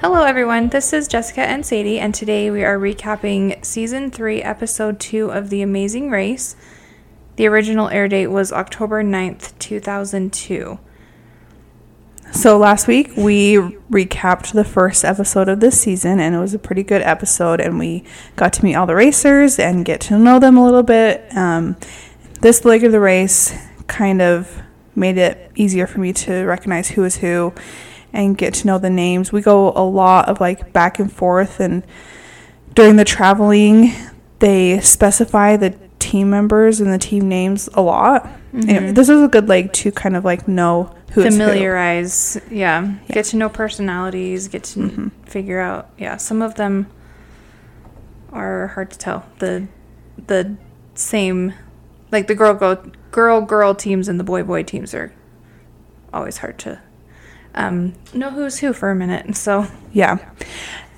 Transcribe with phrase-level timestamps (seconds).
[0.00, 0.68] Hello, everyone.
[0.68, 5.50] This is Jessica and Sadie, and today we are recapping season three, episode two of
[5.50, 6.54] The Amazing Race.
[7.34, 10.78] The original air date was October 9th, 2002.
[12.30, 13.56] So last week we
[13.90, 17.60] recapped the first episode of this season, and it was a pretty good episode.
[17.60, 18.04] And we
[18.36, 21.26] got to meet all the racers and get to know them a little bit.
[21.36, 21.76] Um,
[22.40, 23.52] this leg of the race
[23.88, 24.62] kind of
[24.94, 27.52] made it easier for me to recognize who is who
[28.12, 29.32] and get to know the names.
[29.32, 31.82] We go a lot of like back and forth, and
[32.74, 33.92] during the traveling,
[34.38, 38.28] they specify the team members and the team names a lot.
[38.54, 41.42] Anyway, this is a good like to kind of like know who is who.
[41.44, 42.94] Familiarize, yeah.
[43.10, 45.08] Get to know personalities, get to Mm-hmm.
[45.24, 46.16] figure out, yeah.
[46.16, 46.86] Some of them
[48.32, 49.26] are hard to tell.
[49.38, 49.66] The
[50.26, 50.56] the
[50.94, 51.52] same,
[52.10, 52.76] like the girl go
[53.10, 55.12] girl girl teams and the boy boy teams are
[56.12, 56.80] always hard to
[57.58, 59.36] um, know who's who for a minute.
[59.36, 60.18] So Yeah.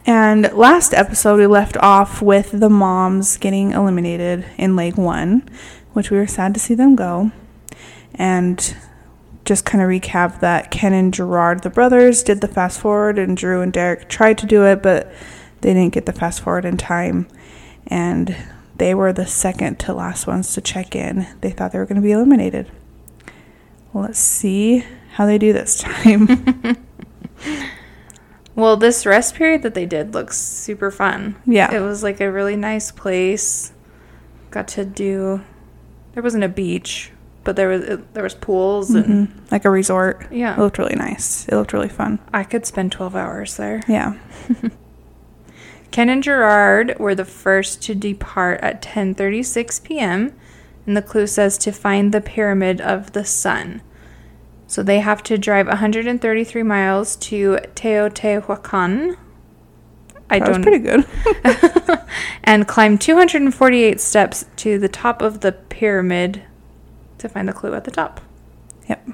[0.06, 5.48] And last episode, we left off with the moms getting eliminated in leg one,
[5.92, 7.32] which we were sad to see them go.
[8.14, 8.76] And
[9.44, 13.36] just kind of recap that Ken and Gerard, the brothers, did the fast forward, and
[13.36, 15.12] Drew and Derek tried to do it, but
[15.60, 17.26] they didn't get the fast forward in time.
[17.86, 18.36] And
[18.76, 21.26] they were the second to last ones to check in.
[21.40, 22.70] They thought they were going to be eliminated.
[23.92, 26.28] Let's see how they do this time.
[28.56, 31.36] Well, this rest period that they did looks super fun.
[31.46, 31.72] Yeah.
[31.72, 33.72] It was like a really nice place.
[34.50, 35.42] Got to do
[36.12, 37.10] there wasn't a beach,
[37.44, 39.50] but there was it, there was pools and Mhm.
[39.52, 40.26] like a resort.
[40.30, 40.54] yeah.
[40.56, 41.46] It looked really nice.
[41.48, 42.18] It looked really fun.
[42.34, 43.80] I could spend 12 hours there.
[43.88, 44.14] Yeah.
[45.90, 50.32] Ken and Gerard were the first to depart at 10:36 p.m.
[50.86, 53.80] and the clue says to find the pyramid of the sun.
[54.70, 59.16] So they have to drive 133 miles to Teotihuacan.
[60.30, 61.04] I That don't pretty good.
[62.44, 66.44] and climb 248 steps to the top of the pyramid
[67.18, 68.20] to find the clue at the top.
[68.88, 69.04] yep.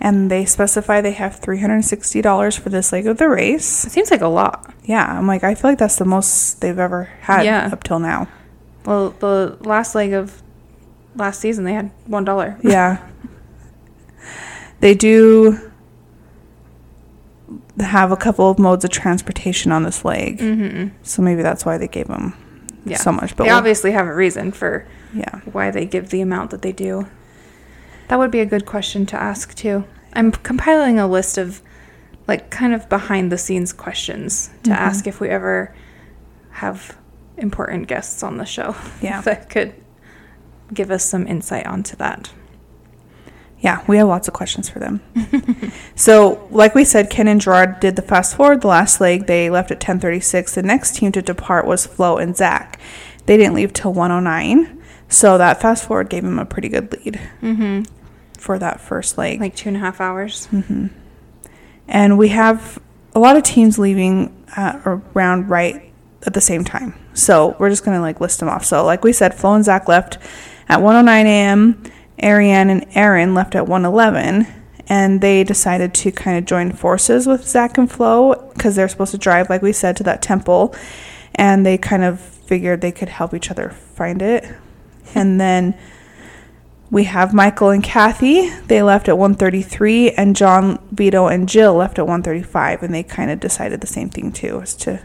[0.00, 3.84] And they specify they have $360 for this leg of the race.
[3.84, 4.74] It seems like a lot.
[4.82, 7.70] Yeah, I'm like, I feel like that's the most they've ever had Yeah.
[7.72, 8.26] up till now.
[8.84, 10.42] Well, the last leg of
[11.14, 12.58] last season they had one dollar.
[12.64, 13.06] Yeah.
[14.82, 15.58] they do
[17.80, 20.38] have a couple of modes of transportation on this leg.
[20.38, 20.88] Mm-hmm.
[21.02, 22.34] So maybe that's why they gave them
[22.84, 22.98] Yeah.
[22.98, 23.34] so much.
[23.36, 25.40] But they we'll- obviously have a reason for yeah.
[25.52, 27.06] why they give the amount that they do.
[28.08, 29.84] That would be a good question to ask too.
[30.12, 31.62] I'm compiling a list of
[32.28, 34.76] like kind of behind the scenes questions to Mhm.
[34.76, 35.74] ask if we ever
[36.50, 36.96] have
[37.36, 38.74] important guests on the show.
[39.00, 39.20] Yeah.
[39.28, 39.74] that could
[40.72, 42.30] give us some insight onto that.
[43.62, 45.00] Yeah, we have lots of questions for them.
[45.94, 48.60] so, like we said, Ken and Gerard did the fast forward.
[48.60, 50.54] The last leg they left at 10:36.
[50.54, 52.78] The next team to depart was Flo and Zach.
[53.26, 54.82] They didn't leave till 109.
[55.08, 57.82] So that fast forward gave them a pretty good lead Mm-hmm.
[58.38, 59.40] for that first leg.
[59.40, 60.48] Like two and a half hours.
[61.88, 62.80] and we have
[63.14, 65.92] a lot of teams leaving uh, around right
[66.26, 66.94] at the same time.
[67.14, 68.64] So we're just gonna like list them off.
[68.64, 70.18] So like we said, Flo and Zach left
[70.68, 71.82] at 1:09 a.m.
[72.22, 74.46] Ariane and Aaron left at 1:11,
[74.88, 79.12] and they decided to kind of join forces with Zach and Flo because they're supposed
[79.12, 80.74] to drive, like we said, to that temple,
[81.34, 84.44] and they kind of figured they could help each other find it.
[85.14, 85.74] And then
[86.90, 88.48] we have Michael and Kathy.
[88.68, 93.30] They left at 1:33, and John, Vito, and Jill left at 1:35, and they kind
[93.30, 95.00] of decided the same thing too, is to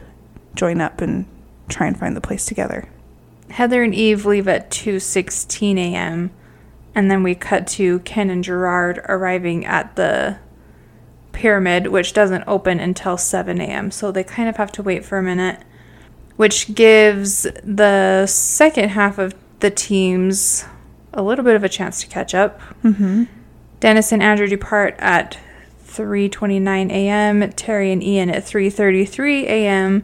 [0.56, 1.26] join up and
[1.70, 2.88] try and find the place together.
[3.50, 6.32] Heather and Eve leave at 2:16 a.m.
[6.98, 10.40] and then we cut to Ken and Gerard arriving at the
[11.32, 13.92] pyramid which doesn't open until 7 a.m.
[13.92, 15.62] So they kind of have to wait for a minute,
[16.38, 20.66] which gives the second half of the teams
[21.14, 22.60] a little bit of a chance to catch up.
[22.84, 23.26] Mm-hmm.
[23.80, 25.38] Dennis and Andrew depart at
[25.86, 27.52] 3:29 a.m.
[27.52, 30.04] Terry and Ian at 3:33 a.m.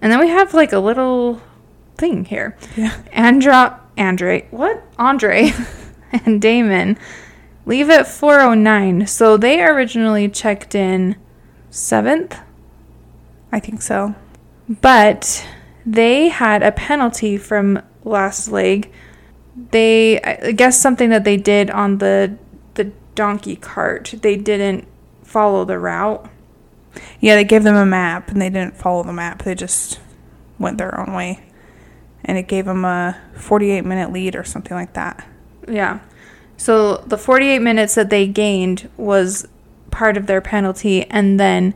[0.00, 1.40] And then we have like a little
[1.96, 2.56] thing here.
[2.76, 3.00] Yeah.
[3.12, 4.82] Andra, Andre, what?
[4.98, 5.52] Andre
[6.24, 6.98] and Damon
[7.66, 9.08] leave at 4:09.
[9.08, 11.16] So they originally checked in
[11.70, 12.38] 7th,
[13.50, 14.14] I think so.
[14.80, 15.46] but
[15.84, 18.92] they had a penalty from last leg.
[19.70, 22.36] They I guess something that they did on the
[22.74, 24.14] the donkey cart.
[24.22, 24.86] They didn't
[25.22, 26.28] follow the route.
[27.20, 29.42] Yeah, they gave them a map, and they didn't follow the map.
[29.42, 29.98] They just
[30.58, 31.42] went their own way,
[32.24, 35.26] and it gave them a 48 minute lead or something like that.
[35.68, 36.00] Yeah.
[36.56, 39.48] So the 48 minutes that they gained was
[39.90, 41.74] part of their penalty, and then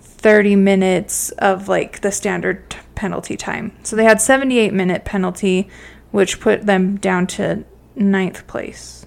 [0.00, 3.76] 30 minutes of like the standard penalty time.
[3.82, 5.68] So they had 78 minute penalty,
[6.10, 7.64] which put them down to
[7.94, 9.06] ninth place.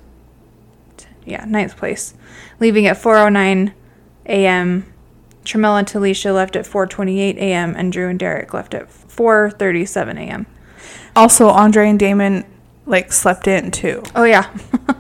[1.26, 2.14] Yeah, ninth place,
[2.60, 3.74] leaving at 4:09
[4.26, 4.94] a.m.
[5.44, 7.76] Tramel and Talicia left at 4:28 a.m.
[7.76, 10.46] and Drew and Derek left at 4:37 a.m.
[11.16, 12.46] Also, Andre and Damon
[12.90, 14.50] like slept in too, Oh yeah,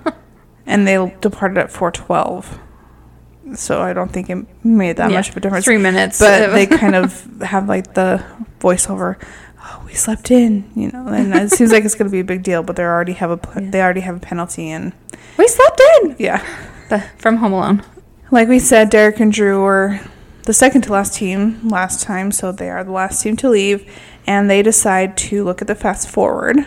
[0.65, 2.45] and they departed at 4:12.
[3.55, 5.65] So I don't think it made that Yeah, much of a difference.
[5.65, 8.23] Three minutes, but they kind of have like the
[8.59, 9.15] voiceover.
[9.61, 12.23] Oh, we slept in, you know, and it seems like it's going to be a
[12.23, 12.61] big deal.
[12.63, 13.69] But they already have a Yeah.
[13.71, 14.93] they already have a penalty, and
[15.37, 16.45] we slept in yeah,
[16.89, 17.83] the, from Home Alone.
[18.29, 19.99] like we said, Derek and Drew were
[20.45, 23.91] the second to last team last time, so they are the last team to leave,
[24.27, 26.57] and they decide to look at the fast forward.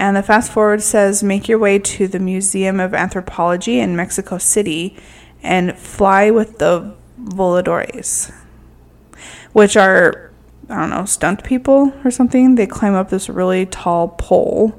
[0.00, 4.38] And the fast forward says, make your way to the Museum of Anthropology in Mexico
[4.38, 4.96] City
[5.42, 8.32] and fly with the voladores,
[9.52, 10.30] which are,
[10.70, 12.54] I don't know, stunt people or something.
[12.54, 14.74] They climb up this really tall pole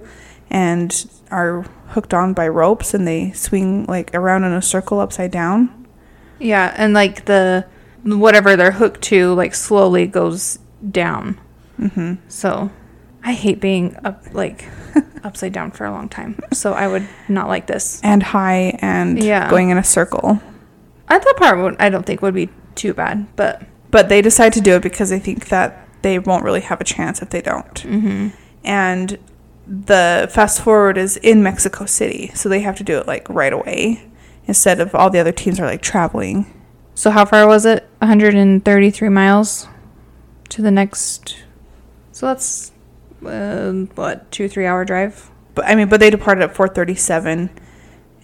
[0.49, 5.29] and are hooked on by ropes and they swing like around in a circle upside
[5.29, 5.85] down.
[6.39, 7.67] Yeah, and like the
[8.03, 10.57] whatever they're hooked to, like slowly goes
[10.89, 11.39] down.
[11.77, 12.71] hmm So
[13.23, 14.65] I hate being up like
[15.23, 16.39] upside down for a long time.
[16.53, 18.01] So I would not like this.
[18.03, 19.49] And high and Yeah.
[19.49, 20.41] going in a circle.
[21.07, 24.53] I that part would, I don't think would be too bad, but But they decide
[24.53, 27.41] to do it because they think that they won't really have a chance if they
[27.41, 27.77] don't.
[27.79, 28.29] hmm
[28.63, 29.17] And
[29.67, 33.53] the fast forward is in Mexico City, so they have to do it like right
[33.53, 34.07] away
[34.47, 36.45] instead of all the other teams are like traveling.
[36.95, 37.87] So how far was it?
[37.99, 39.67] 133 miles
[40.49, 41.37] to the next.
[42.11, 42.71] So that's
[43.25, 45.29] uh, what two three hour drive.
[45.55, 47.49] But I mean, but they departed at 4:37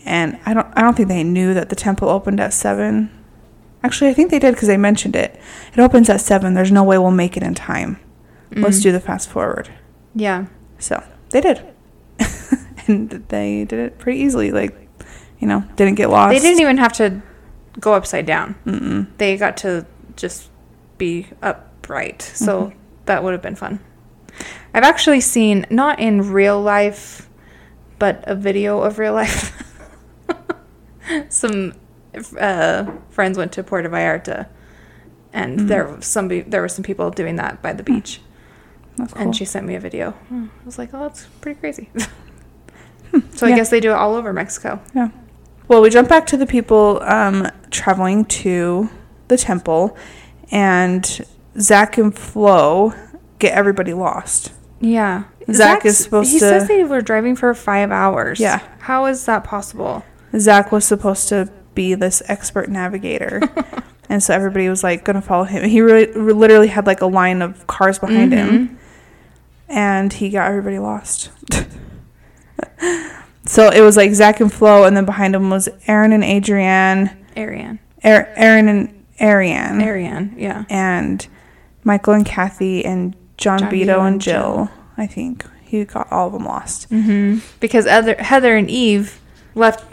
[0.06, 3.10] and I don't I don't think they knew that the temple opened at 7.
[3.84, 5.40] Actually, I think they did cuz they mentioned it.
[5.74, 6.54] It opens at 7.
[6.54, 8.00] There's no way we'll make it in time.
[8.56, 8.84] Let's Mm.
[8.84, 9.70] do the fast forward.
[10.16, 10.46] Yeah.
[10.80, 11.62] So they did.
[12.88, 14.52] and they did it pretty easily.
[14.52, 14.76] Like,
[15.40, 16.32] you know, didn't get lost.
[16.34, 17.22] They didn't even have to
[17.80, 18.56] go upside down.
[18.66, 19.08] Mm-mm.
[19.18, 19.86] They got to
[20.16, 20.50] just
[20.98, 22.22] be upright.
[22.22, 22.74] So Mhm.
[23.06, 23.80] that would have been fun.
[24.74, 27.30] I've actually seen, not in real life,
[28.00, 29.54] but a video of real life.
[31.30, 31.74] some
[32.40, 34.48] uh, friends went to Puerto Vallarta,
[35.34, 35.68] and Mhm.
[35.68, 38.22] there some there were some people doing that by the beach,
[38.98, 39.22] That's cool.
[39.22, 40.14] and she sent me a video.
[40.32, 41.90] I was like, "Oh, that's pretty crazy."
[43.34, 43.56] so I Yeah.
[43.56, 44.80] guess they do it all over Mexico.
[44.94, 45.10] yeah.
[45.68, 48.90] Well, we jump back to the people um, traveling to
[49.28, 49.98] the temple,
[50.52, 51.26] and
[51.60, 52.94] Zach and Flo
[53.40, 54.52] get everybody lost.
[54.80, 55.24] Yeah.
[55.52, 58.40] Zach is supposed he to- says they were driving for five hours.
[58.40, 58.62] Yeah.
[58.80, 60.04] How is that possible?
[60.38, 63.42] Zach was supposed to be this expert navigator.
[64.10, 65.68] and so everybody was like going to follow him.
[65.70, 68.50] He really, literally had like a line of cars behind him.
[68.70, 68.76] Mhm.
[69.70, 71.30] and he got everybody lost.
[73.46, 77.26] so it was like Zach and Flo, and then behind him was Aaron and Adrienne,
[77.36, 77.80] Ariane.
[78.04, 80.66] Aaron and Ariane, Ariane, yeah.
[80.70, 81.26] and
[81.84, 84.70] Michael and Kathy, and John, John Vito, and and Jill.
[84.98, 86.90] I think he got all of them lost.
[86.90, 89.20] hmm Because Heather, Heather and Eve
[89.56, 89.86] left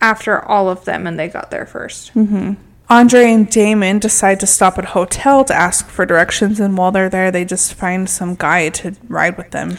[0.00, 2.10] after all of them and they got there first.
[2.10, 2.54] hmm
[2.90, 6.90] Andre and Damon decide to stop at a hotel to ask for directions, and while
[6.92, 9.78] they're there, they just find some guy to ride with them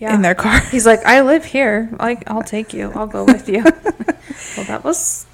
[0.00, 0.12] Yeah.
[0.12, 0.58] in their car.
[0.72, 1.88] He's like, I live here.
[2.00, 2.90] Like, I'll take you.
[2.96, 3.62] I'll go with you.
[4.56, 5.24] well, that was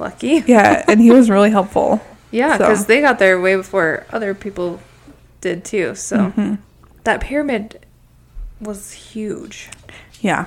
[0.00, 0.42] lucky.
[0.48, 2.00] yeah, and he was really helpful.
[2.30, 4.80] Yeah, So- because they got there way before other people
[5.40, 5.94] did too.
[5.94, 6.58] So Mhm.
[7.04, 7.86] that pyramid
[8.60, 9.68] was huge.
[10.20, 10.46] Yeah.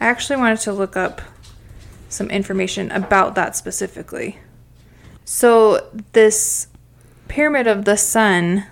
[0.00, 1.20] I actually wanted to look up
[2.08, 4.38] some information about that specifically.
[5.24, 6.66] So, this
[7.28, 8.64] pyramid of the sun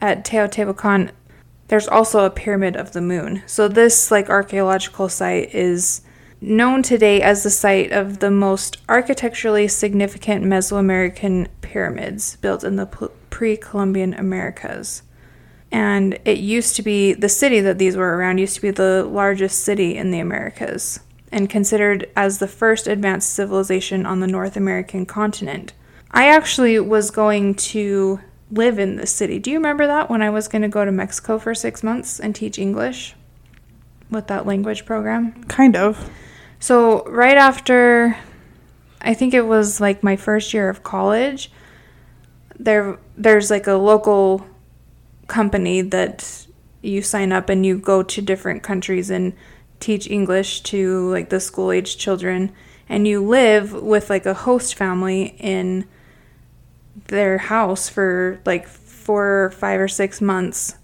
[0.00, 1.10] at Teotihuacan,
[1.68, 3.42] there's also a pyramid of the moon.
[3.46, 6.00] So, this like archaeological site is
[6.40, 12.86] known today as the site of the most architecturally significant Mesoamerican pyramids built in the
[13.30, 15.02] pre Columbian Americas.
[15.72, 19.04] And it used to be the city that these were around used to be the
[19.04, 21.00] largest city in the Americas
[21.32, 25.72] and considered as the first advanced civilization on the North American continent.
[26.10, 28.20] I actually was going to
[28.50, 29.38] live in this city.
[29.38, 32.18] Do you remember that when I was going to go to Mexico for six months
[32.18, 33.14] and teach English
[34.10, 35.44] with that language program?
[35.44, 36.10] Kind of.
[36.58, 38.18] So, right after,
[39.00, 41.50] I think it was like my first year of college,
[42.64, 44.46] there there's like a local
[45.26, 46.46] company that
[46.82, 49.32] you sign up and you go to different countries and
[49.80, 52.52] teach English to like the school age children
[52.88, 55.86] and you live with like a host family in
[57.06, 60.76] their house for like four, or five, or six months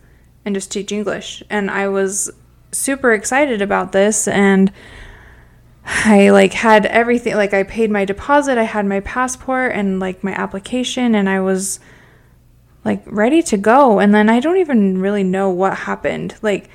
[0.45, 1.43] and just teach English.
[1.51, 2.31] And I was
[2.73, 4.73] super excited about this and
[5.87, 10.25] I like had everything like I paid my deposit, I had my passport and like
[10.25, 11.79] my application and I was
[12.85, 16.35] like ready to go and then I don't even really know what happened.
[16.43, 16.71] Like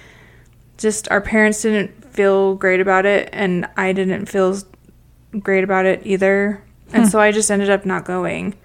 [0.78, 4.58] just our parents didn't feel great about it and I didn't feel
[5.40, 6.64] great about it either.
[6.94, 8.56] And so I just ended up not going.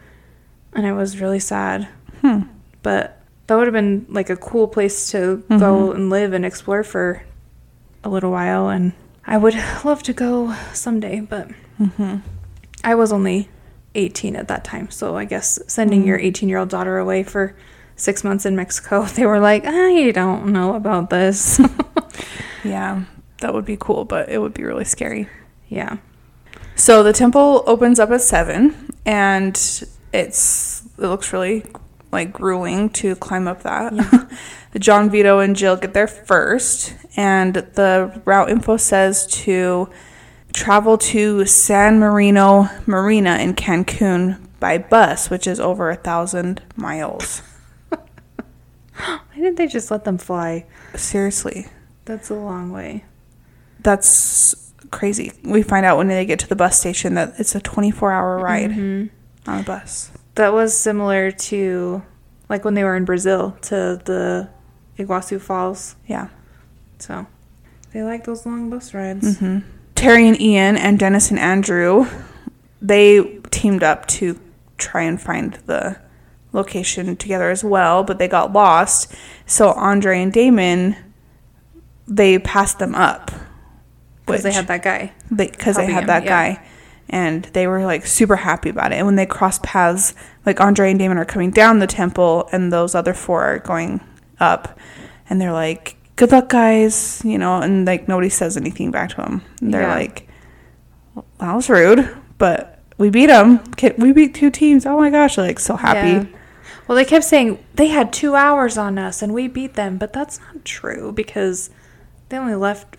[0.73, 1.89] And I was really sad.
[2.23, 2.43] Hmm.
[2.83, 6.83] But that would have been like a cool place to go and live and explore
[6.83, 7.25] for
[8.03, 8.93] a little while and
[9.27, 9.55] I would
[9.85, 12.17] love to go someday, but Mm-hmm.
[12.85, 13.51] I was only
[13.95, 14.91] 18 at that time.
[14.91, 17.55] So I guess sending your 18 year old daughter away for
[17.97, 21.61] six months in Mexico, they were like, I don't know about this.
[22.65, 23.05] Yeah,
[23.43, 25.29] that would be cool, but it would be really scary.
[25.69, 25.99] yeah.
[26.75, 29.55] So the temple opens up at seven, and
[30.13, 31.65] it's it looks really
[32.11, 33.93] like grueling to climb up that.
[34.79, 39.89] John Vito and Jill get there first, and the route info says to
[40.53, 47.43] travel to San Marino Marina in Cancun by bus, which is over a thousand miles.
[47.89, 50.65] Why didn't they just let them fly?
[50.95, 51.67] Seriously,
[52.07, 53.05] That's a long way.
[53.81, 55.33] that's crazy.
[55.45, 58.39] We find out when they get to the bus station that it's a 24 hour
[58.39, 59.11] ride Mhm.
[59.47, 60.11] on a bus.
[60.37, 62.03] That was similar to
[62.49, 64.49] like when they were in Brazil to the
[64.99, 65.97] Iguazu Falls.
[66.07, 66.29] Yeah.
[66.99, 67.27] So
[67.93, 69.39] they like those long bus rides.
[69.39, 69.59] hmm
[69.95, 72.07] Terry and Ian and Dennis and Andrew,
[72.83, 74.39] they teamed up to
[74.77, 75.99] try and find the
[76.53, 79.15] location together as well, but they got lost.
[79.47, 80.97] So Andre and Damon,
[82.07, 83.31] they passed them up
[84.27, 85.13] Because they had that guy.
[85.35, 86.55] because they, helping had him, that yeah.
[86.55, 86.67] guy
[87.09, 90.13] and they were like super happy about it and when they cross paths
[90.45, 94.01] like andre and damon are coming down the temple and those other four are going
[94.41, 94.79] up
[95.29, 99.17] and they're like good luck guys you know and like nobody says anything back to
[99.17, 99.95] them and they're Yeah.
[99.95, 100.29] like
[101.15, 103.61] well, that was rude but we beat them
[103.99, 106.25] we beat two teams oh my gosh like so happy Yeah.
[106.89, 110.13] Well, they kept saying they had two hours on us and we beat them, but
[110.13, 111.69] that's not true because
[112.29, 112.97] they only left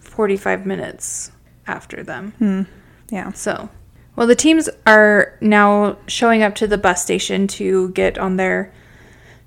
[0.00, 1.32] 45 minutes
[1.66, 2.32] after them.
[2.38, 2.62] Hmm.
[3.10, 3.68] yeah So,
[4.16, 8.72] well, the teams are now showing up to the bus station to get on their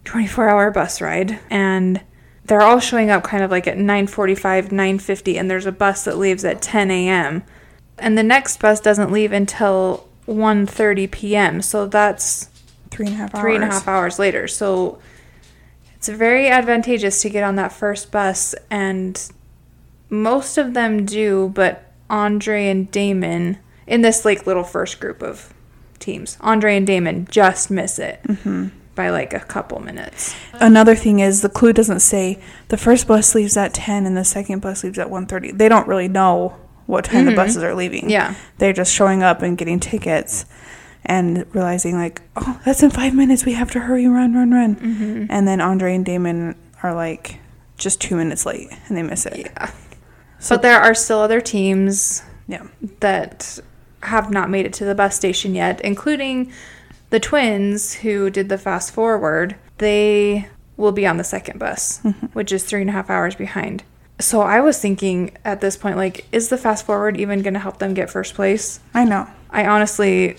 [0.05, 1.39] 24 hour bus ride.
[1.49, 2.01] And
[2.45, 6.17] they're all showing up kind of like at 9.45, 9.50, and there's a bus that
[6.17, 7.43] leaves at 10 a.m.
[7.99, 11.61] And the next bus doesn't leave until 1.30 p.m.
[11.61, 12.49] So that's
[12.89, 14.47] three and a half hours three and a half hours later.
[14.47, 14.99] So
[15.95, 19.31] it's very advantageous to get on that first bus, and
[20.09, 25.53] most of them do, but Andre and Damon in this like little first group of
[25.99, 28.69] teams, Andre and Damon just miss it mm-hmm.
[28.99, 30.35] By like a couple minutes.
[30.55, 32.37] Another thing is the clue doesn't say
[32.67, 35.57] the first bus leaves at 10 and the second bus leaves at 1:30.
[35.57, 37.37] They don't really know what time the mm-hmm.
[37.37, 38.09] buses are leaving.
[38.09, 38.35] Yeah.
[38.57, 40.45] They're just showing up and getting tickets
[41.05, 43.45] and realizing like, "Oh, that's in 5 minutes.
[43.45, 45.25] We have to hurry, run, run, run." Mm-hmm.
[45.29, 47.39] And then Andre and Damon are like
[47.77, 49.37] just 2 minutes late and they miss it.
[49.37, 49.71] Yeah.
[50.39, 52.63] So- but there are still other teams Yeah.
[52.99, 53.59] that
[54.03, 56.51] have not made it to the bus station yet, including
[57.09, 59.55] the twins who did the fast forward.
[59.77, 60.47] They
[60.77, 62.27] will be on the second bus, mm-hmm.
[62.27, 63.83] which is three and a half hours behind.
[64.19, 67.59] So I was thinking at this point, like, is the fast forward even going to
[67.59, 68.79] help them get first place?
[68.93, 69.27] I know.
[69.49, 70.37] I honestly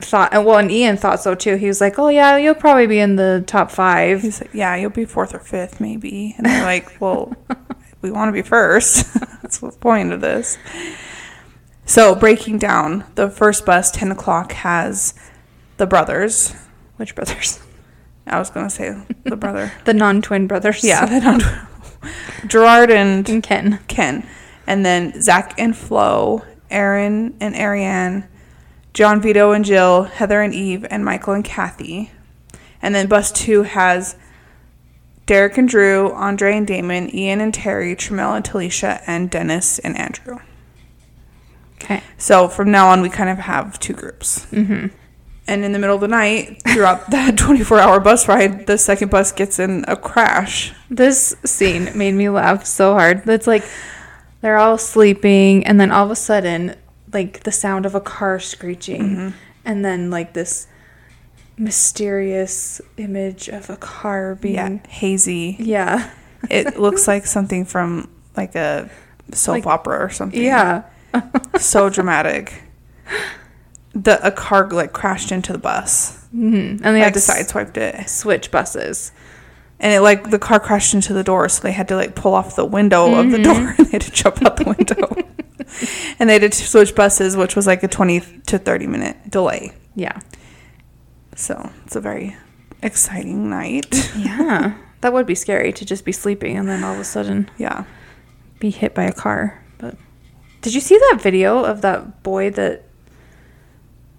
[0.00, 1.56] thought, and well, and Ian thought so too.
[1.56, 4.22] He was like, "Oh yeah, you'll probably be in the top five.
[4.22, 7.34] He's like, "Yeah, you'll be 4th or 5th maybe." And they're like, "Well,
[8.00, 9.12] we want to be first.
[9.42, 10.58] That's the point of this."
[11.86, 15.12] So breaking down, the first bus, 10 o'clock, has
[15.76, 16.54] the brothers.
[16.96, 17.60] Which brothers?
[18.26, 19.72] I was going to say the brother.
[19.84, 20.82] The non-twin brothers.
[20.82, 21.42] yeah, they don't.
[22.46, 23.80] Gerard and and Ken.
[23.88, 24.26] Ken.
[24.66, 28.26] And then Zach and Flo, Aaron and Ariane,
[28.94, 32.10] John Vito and Jill, Heather and Eve, and Michael and Kathy.
[32.80, 34.16] And then bus two has
[35.26, 39.96] Derek and Drew, Andre and Damon, Ian and Terry, Tramel and Talicia, and Dennis and
[39.98, 40.38] Andrew.
[41.82, 42.02] Okay.
[42.16, 44.46] So from now on, we kind of have two groups.
[44.46, 44.88] Mm-hmm.
[45.46, 49.10] And in the middle of the night, throughout that 24 hour bus ride, the second
[49.10, 50.72] bus gets in a crash.
[50.88, 53.28] This scene made me laugh so hard.
[53.28, 53.64] It's like
[54.40, 56.76] they're all sleeping, and then all of a sudden,
[57.12, 59.28] like the sound of a car screeching, mm-hmm.
[59.64, 60.66] and then like this
[61.56, 64.54] mysterious image of a car being.
[64.54, 65.56] Yeah, hazy.
[65.58, 66.10] Yeah.
[66.50, 68.90] It looks like something from like a
[69.32, 70.42] soap Like- opera or something.
[70.42, 70.84] Yeah.
[71.58, 72.62] so dramatic.
[73.94, 77.76] The a car like crashed into the bus, hmm And they like had to sideswiped
[77.76, 79.12] it, switch buses.
[79.78, 82.34] and it like the car crashed into the door, so they had to like pull
[82.34, 83.74] off the window of the door, Mm-hmm.
[83.82, 85.16] and they had to jump out the window,
[86.18, 89.72] and they had to switch buses, which was like a twenty to thirty minute delay.
[89.94, 90.18] Yeah.
[91.36, 92.36] So it's a very
[92.82, 94.10] exciting night.
[94.16, 94.74] Yeah.
[95.00, 97.84] that would be scary to just be sleeping and then all of a sudden yeah.
[98.58, 99.62] be hit by a car.
[99.78, 99.96] But
[100.62, 102.84] did you see that video of that boy that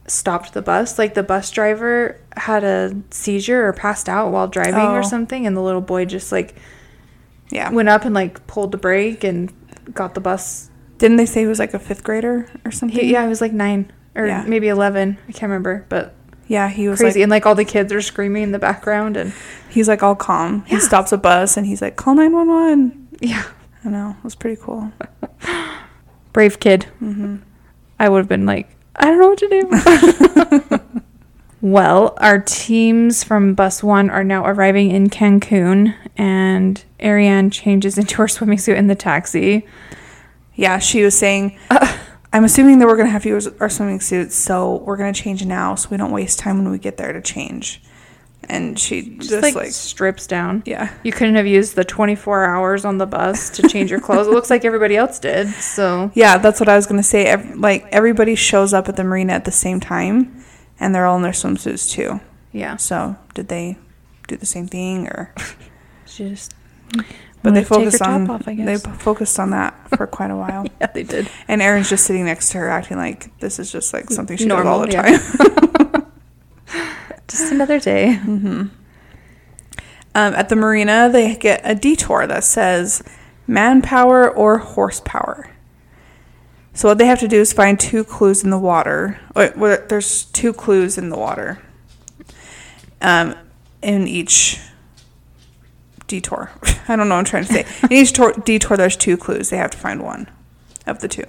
[0.08, 0.98] stopped the bus?
[1.00, 4.94] Like the bus driver had a seizure or passed out while driving Oh.
[4.96, 6.56] or something, and the little boy just like
[7.50, 7.70] Yeah.
[7.72, 9.52] went up and like pulled the brake and
[9.94, 10.70] got the bus.
[10.98, 12.98] Didn't they say he was like a fifth grader or something?
[13.00, 14.44] He, yeah, he was like nine or Yeah.
[14.48, 15.18] maybe eleven.
[15.28, 16.14] I can't remember, but
[16.48, 17.20] Yeah, he was crazy.
[17.20, 19.34] like and like all the kids are screaming in the background, and
[19.70, 20.64] he's like all calm.
[20.68, 23.44] He stops a bus and he's like, "Call 911." yeah,
[23.84, 24.12] I know.
[24.20, 24.92] It was pretty cool.
[26.34, 26.88] brave kid.
[27.02, 27.38] Mm-hmm.
[28.00, 31.00] I would have been like, I don't know what to do.
[31.62, 38.16] well, our teams from bus one are now arriving in Cancun, and Ariane changes into
[38.18, 39.66] her swimming suit in the taxi.
[40.56, 41.58] Yeah, she was saying,
[42.34, 45.14] I'm assuming that we're going to have to use our swimming suits, so we're going
[45.14, 47.82] to change now so we don't waste time when we get there to change.
[48.48, 50.62] And she just, Just, like, like, strips down.
[50.66, 50.94] yeah.
[51.04, 54.28] You couldn't have used the 24 hours on the bus to change your clothes.
[54.28, 55.50] it looks like everybody else did.
[55.50, 57.26] So, Yeah, that's what I was going to say.
[57.26, 60.44] Ev- like, everybody shows up at the marina at the same time,
[60.80, 62.20] and they're all in their swimsuits too.
[62.52, 62.76] yeah.
[62.78, 63.78] So, did they
[64.28, 65.34] do the same thing or.
[66.08, 66.54] She just.
[67.42, 70.30] But they wanted to take her focused on off, they focused on that for quite
[70.32, 70.66] a while.
[70.80, 71.30] Yeah, they did.
[71.48, 74.46] And Aaron's just sitting next to her, acting like this is just like something she
[74.46, 75.18] Normal, does all the yeah.
[75.18, 75.72] time.
[77.28, 78.16] Just another day.
[78.18, 78.72] Um,
[80.14, 83.04] at the marina, they get a detour that says
[83.48, 85.50] manpower or horsepower.
[86.74, 89.20] So what they have to do is find two clues in the water.
[89.36, 91.60] Wait, what- there's two clues in the water.
[93.02, 93.36] Um,
[93.82, 94.60] in each
[96.08, 96.52] detour.
[96.88, 97.66] I don't know what I'm trying to say.
[97.84, 99.50] In each tor- detour, there's two clues.
[99.50, 100.30] They have to find one
[100.86, 101.26] of the two.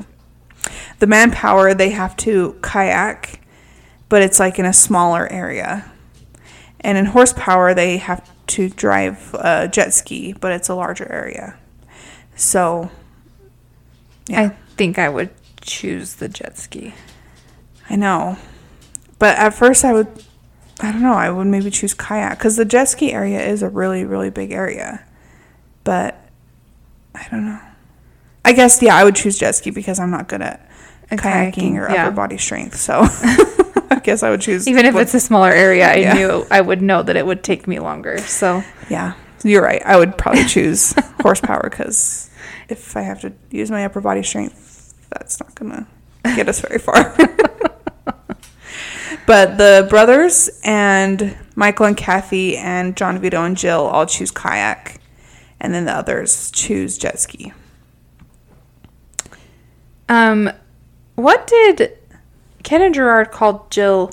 [0.99, 3.41] The manpower, they have to kayak,
[4.09, 5.91] but it's like in a smaller area.
[6.81, 11.59] And in horsepower, they have to drive a jet ski, but it's a larger area.
[12.37, 12.91] So,
[14.29, 16.95] yeah, I think I would choose the jet ski.
[17.89, 18.37] I, know.
[19.19, 20.09] But at first, I would,
[20.81, 23.69] I don't know, I would maybe choose kayak because the jet ski area is a
[23.69, 25.05] really, really big area.
[25.83, 26.21] But
[27.15, 27.61] I don't know.
[28.45, 30.69] I guess, yeah, I would choose jet ski because I'm not good at
[31.11, 32.07] kayaking, kayaking, or yeah.
[32.07, 32.77] upper body strength.
[32.77, 33.07] So,
[33.91, 34.67] I guess I would choose.
[34.69, 36.15] Even if what- it's a smaller area, I Yeah.
[36.15, 38.19] knew I would know that it would take me longer.
[38.19, 39.83] So Yeah, you're right.
[39.85, 42.31] I would probably choose horsepower because
[42.69, 45.87] if I have to use my upper body strength, that's not gonna
[46.25, 47.15] get us very far.
[49.27, 55.01] but the brothers and Michael and Kathy and John Vito and Jill all choose kayak,
[55.61, 57.53] and then the others choose jet ski.
[60.09, 60.51] Um,
[61.17, 61.99] what did
[62.67, 64.11] Ken and Gerard called Jill?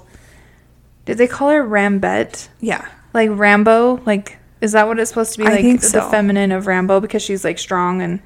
[1.06, 2.48] Did they call her Rambette?
[2.62, 4.02] Yeah, Like Rambo?
[4.06, 5.46] Like, is that what it's supposed to be?
[5.46, 8.22] I Like think the feminine of Rambo because she's like strong and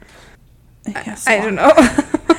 [0.85, 1.71] Yes, I don't know.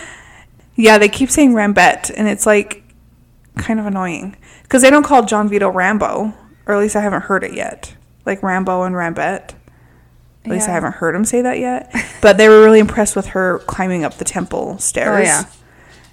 [0.80, 2.84] Yeah, they keep saying Rambette, and it's like
[3.56, 6.32] kind of annoying because they don't call John Vito Rambo,
[6.66, 7.96] or at least I haven't heard it yet.
[8.24, 9.54] Like Rambo and Rambette.
[10.44, 11.92] At least I haven't heard him say that yet.
[12.22, 15.18] But they were really impressed with her climbing up the temple stairs.
[15.18, 15.44] Oh, yeah.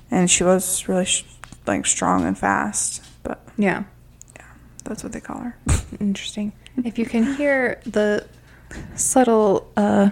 [0.09, 1.25] And she was really sh-
[1.67, 3.03] like strong and fast.
[3.23, 3.83] But yeah,
[4.35, 4.45] yeah,
[4.83, 5.57] that's what they call her.
[5.99, 6.53] interesting.
[6.83, 8.25] If you can hear the
[8.95, 10.09] subtle uh,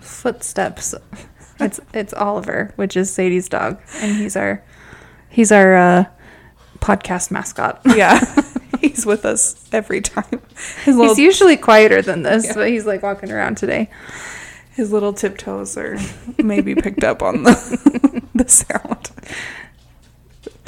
[0.00, 0.94] footsteps,
[1.60, 4.62] it's it's Oliver, which is Sadie's dog, and he's our
[5.28, 6.04] he's our uh,
[6.80, 7.80] podcast mascot.
[7.96, 8.20] yeah,
[8.80, 10.40] he's with us every time.
[10.84, 12.54] His He's usually quieter than this, Yeah.
[12.54, 13.88] but he's like walking around today.
[14.74, 15.96] his little tiptoes are
[16.42, 19.10] maybe picked up on the the sound.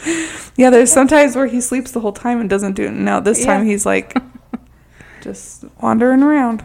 [0.57, 2.93] Yeah, there's sometimes where he sleeps the whole time and doesn't do it.
[2.93, 3.73] No, this time Yeah.
[3.73, 4.17] he's like
[5.21, 6.65] just wandering around.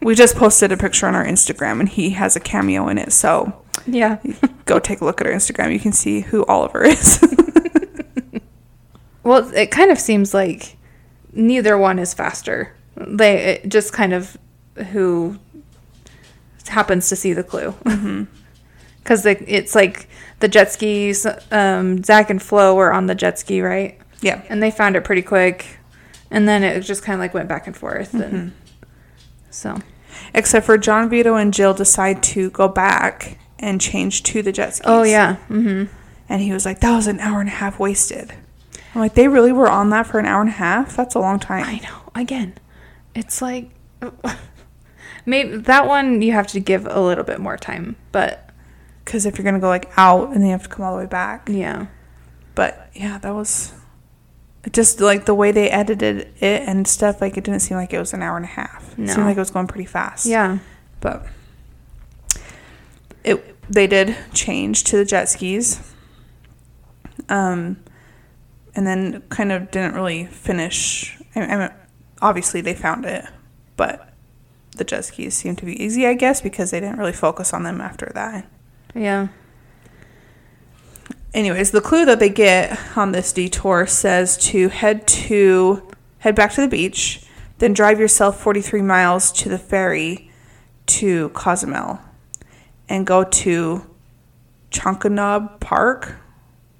[0.00, 3.12] We just posted a picture on our Instagram and he has a cameo in it.
[3.12, 3.52] So
[3.86, 4.18] Yeah.
[4.64, 5.72] go take a look at our Instagram.
[5.72, 7.22] You can see who Oliver is.
[9.22, 10.76] Well, it kind of seems like
[11.32, 12.72] neither one is faster.
[12.96, 14.36] They it just kind of
[14.92, 15.38] who
[16.68, 17.72] happens to see the clue.
[17.84, 18.24] Mm-hmm.
[19.06, 20.08] Because it's like
[20.40, 21.26] the jet skis.
[21.52, 23.96] Um, Zach and Flo were on the jet ski, right?
[24.20, 24.42] yeah.
[24.48, 25.78] And they found it pretty quick.
[26.28, 28.12] And then it just kind of like went back and forth.
[28.14, 28.52] And
[29.50, 29.78] so,
[30.34, 34.74] Except for John Vito and Jill decide to go back and change to the jet
[34.74, 34.86] skis.
[34.86, 35.84] oh yeah, hmm
[36.28, 38.32] And he was like, that was an hour and a half wasted.
[38.94, 40.96] I'm like, they really were on that for an hour and a half?
[40.96, 41.64] That's a long time.
[41.64, 42.10] I know.
[42.20, 42.54] Again,
[43.14, 43.70] it's like
[45.26, 48.45] maybe that one you have to give a little bit more time, but
[49.06, 50.92] Because if you're going to go like out and then you have to come all
[50.96, 51.48] the way back.
[51.48, 51.86] yeah.
[52.54, 53.72] But yeah, that was
[54.72, 57.20] just like the way they edited it and stuff.
[57.20, 58.92] Like it didn't seem like it was an hour and a half.
[58.92, 59.12] It No.
[59.14, 60.26] seemed like it was going pretty fast.
[60.26, 60.58] Yeah.
[61.00, 61.26] but
[63.24, 65.80] it they did change to the jet skis.
[67.28, 67.76] Um,
[68.74, 71.18] and then kind of didn't really finish.
[71.34, 71.70] I, I mean,
[72.22, 73.24] obviously they found it,
[73.76, 74.12] but
[74.76, 77.62] the jet skis seemed to be easy, I guess, because they didn't really focus on
[77.64, 78.48] them after that.
[78.96, 79.28] Yeah.
[81.34, 85.86] anyways, the clue that they get on this detour says to head to
[86.20, 87.22] head back to the beach,
[87.58, 90.30] then drive yourself 43 miles to the ferry
[90.86, 92.00] to Cozumel
[92.88, 93.86] and go to
[94.70, 96.16] Chankanaab Park.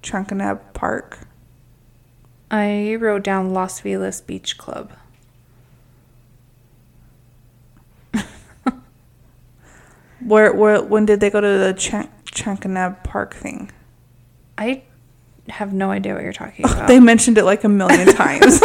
[0.03, 1.21] Chankanaab Park.
[2.51, 4.93] I wrote down Los Feliz Beach Club.
[10.27, 13.71] Where, where when did they go to the Ch- Chankanaab Park thing?
[14.59, 14.83] I
[15.49, 16.89] have no idea what you're talking about.
[16.89, 18.61] They mentioned it like a million times.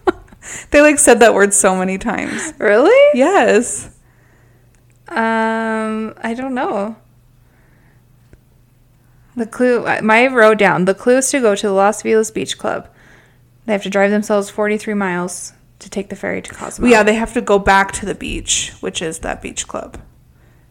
[0.70, 2.52] they like said that word so many times.
[2.58, 3.18] really?
[3.18, 3.90] Yes.
[5.08, 6.96] Um, I don't know.
[9.36, 12.56] The clue, my wrote down, the clue is to go to the Los Feliz Beach
[12.56, 12.88] Club.
[13.66, 16.88] They have to drive themselves 43 miles to take the ferry to Cozumel.
[16.90, 19.98] Well, yeah, they have to go back to the beach, which is that beach club.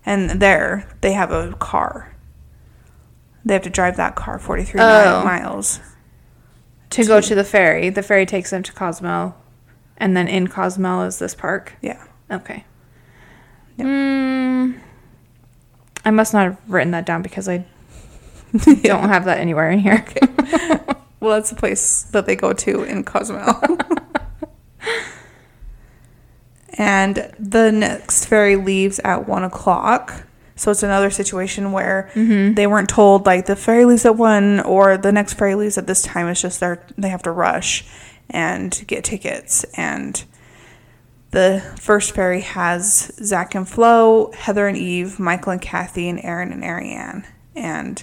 [0.06, 2.16] And there, they have a car.
[3.44, 5.24] They have to drive that car 43 mi- Oh.
[5.24, 5.80] miles.
[6.92, 7.90] to go to the ferry.
[7.90, 9.36] The ferry takes them to Cozumel.
[9.98, 11.74] And then in Cozumel is this park.
[11.82, 12.02] Yeah.
[12.32, 12.64] Okay.
[13.78, 14.80] Mm,
[16.06, 17.66] I must not have written that down because I
[18.84, 20.06] don't have that anywhere in here.
[21.20, 23.60] Well, that's the place that they go to in Cozumel.
[26.78, 30.24] and the next ferry leaves at one o'clock.
[30.58, 34.98] So it's another situation where they weren't told like the ferry leaves at one or
[34.98, 36.28] the next ferry leaves at this time.
[36.28, 37.84] It's just they're they have to rush
[38.30, 39.66] and get tickets.
[39.76, 40.24] And
[41.32, 46.54] the first ferry has Zach and Flo, Heather and Eve, Michael and Kathy, and Aaron
[46.54, 47.26] and Ariane.
[47.54, 48.02] And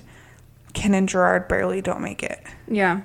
[0.74, 2.42] Ken and Gerard barely don't make it.
[2.68, 3.02] yeah.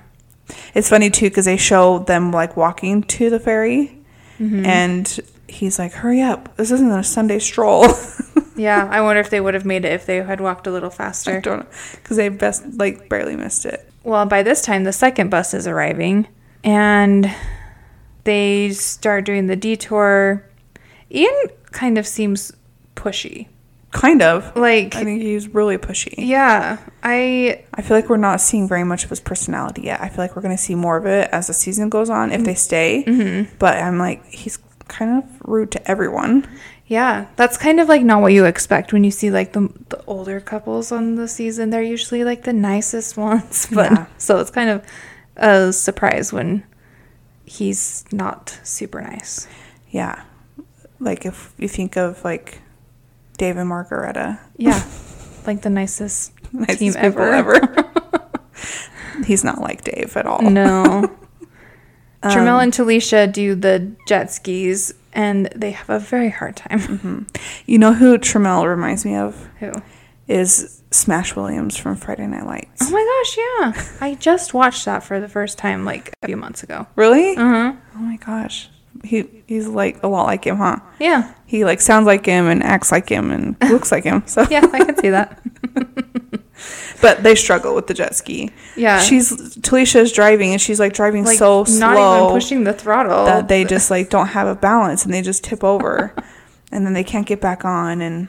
[0.74, 3.94] It's funny too because they show them like walking to the ferry,
[4.40, 4.64] Mm-hmm.
[4.66, 6.56] and he's like, "Hurry up!
[6.56, 7.86] This isn't a Sunday stroll."
[8.58, 8.88] Yeah.
[8.90, 11.36] I wonder if they would have made it if they had walked a little faster.
[11.36, 13.88] I don't know because they best like barely missed it.
[14.02, 16.26] Well, by this time, the second bus is arriving,
[16.64, 17.32] and
[18.24, 20.44] they start doing the detour.
[21.10, 21.34] Ian
[21.70, 22.52] kind of seems
[22.96, 23.46] pushy.
[23.92, 24.54] Kind of.
[24.56, 26.14] Like, I think he's really pushy.
[26.16, 30.00] yeah, I I feel like we're not seeing very much of his personality yet.
[30.00, 32.32] I feel like we're going to see more of it as the season goes on
[32.32, 33.04] if they stay.
[33.06, 33.54] Mm-hmm.
[33.60, 34.58] But I'm like, he's
[34.88, 36.46] kind of rude to everyone.
[36.86, 40.02] Yeah, that's kind of like not what you expect when you see like the the
[40.06, 41.70] older couples on the season.
[41.70, 44.06] They're usually like the nicest ones, but Yeah.
[44.16, 44.82] so it's kind of
[45.36, 46.64] a surprise when
[47.44, 49.46] he's not super nice.
[49.90, 50.22] Yeah.
[51.00, 52.60] Like if you think of like
[53.36, 54.82] Dave and Margareta, Yeah,
[55.46, 57.22] like the nicest nicest team ever.
[57.32, 57.60] ever.
[59.26, 60.40] he's not like Dave at all.
[60.42, 61.14] No.
[62.22, 67.26] Um, Tramel and Talicia do the jet skis, and they have a very hard time.
[67.66, 69.72] You know who Tramel reminds me of Who?
[70.26, 72.82] is Smash Williams from Friday Night Lights.
[72.82, 73.88] Oh my gosh, yeah!
[74.06, 76.86] I just watched that for the first time like a few months ago.
[76.96, 77.34] Really?
[77.34, 77.74] Huh.
[77.94, 78.68] Oh my gosh.
[79.04, 80.78] He he's like a lot like him, huh?
[80.98, 84.24] Yeah, He like sounds like him and acts like him and looks like him.
[84.26, 85.40] So yeah, I can see that.
[87.00, 88.50] but they struggle with the jet ski.
[88.76, 91.78] Yeah, She's Talicia's driving and she's like driving like so slow.
[91.94, 93.24] not even pushing the throttle.
[93.26, 96.14] that they just like don't have a balance and they just tip over
[96.72, 98.28] and then they can't get back on and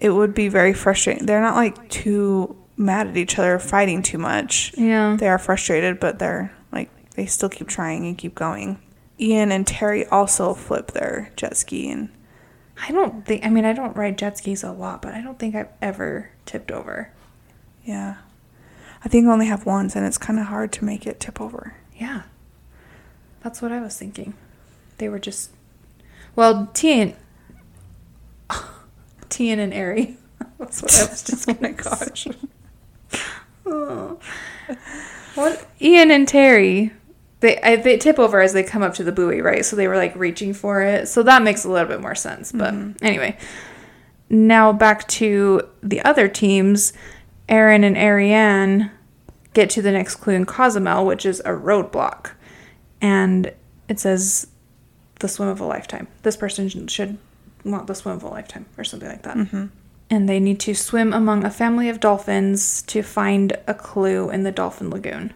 [0.00, 1.26] it would be very frustrating.
[1.26, 4.72] They're not like too mad at each other fighting too much.
[4.76, 5.16] yeah.
[5.18, 8.80] They are frustrated, but they're like they still keep trying and keep going.
[9.20, 12.08] Ian and Terry also flip their jet ski and
[12.80, 13.44] I don't think.
[13.44, 16.30] I mean, I don't ride jet skis a lot, but I don't think I've ever
[16.46, 17.10] tipped over.
[17.84, 18.16] yeah.
[19.04, 21.40] I think I only have once and it's kind of hard to make it tip
[21.40, 21.74] over.
[21.96, 22.22] Yeah,
[23.44, 24.34] that's what I was thinking.
[24.98, 25.52] They were just
[26.34, 27.14] well, Tian,
[29.28, 30.16] Tian and Ari.
[30.58, 32.26] That's what I was just gonna gosh.
[33.66, 34.18] Oh.
[35.36, 36.92] What Ian and Terry,
[37.40, 39.64] they I, they tip over as they come up to the buoy, right?
[39.64, 41.08] So they were like reaching for it.
[41.08, 42.52] So that makes a little bit more sense.
[42.52, 43.04] But mm-hmm.
[43.04, 43.36] anyway,
[44.28, 46.92] now back to the other teams.
[47.48, 48.90] Aaron and Ariane
[49.54, 52.32] get to the next clue in Cozumel, which is a roadblock.
[53.00, 53.52] And
[53.88, 54.48] it says
[55.20, 56.08] the swim of a lifetime.
[56.22, 57.18] This person should
[57.64, 59.36] want the swim of a lifetime or something like that.
[59.36, 59.66] Mm-hmm.
[60.10, 64.42] And they need to swim among a family of dolphins to find a clue in
[64.42, 65.32] the dolphin lagoon.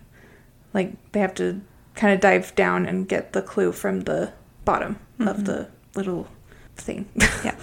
[0.73, 1.61] Like they have to
[1.94, 4.33] kind of dive down and get the clue from the
[4.64, 5.44] bottom of mm-hmm.
[5.44, 6.28] the little
[6.76, 7.09] thing.
[7.44, 7.57] Yeah.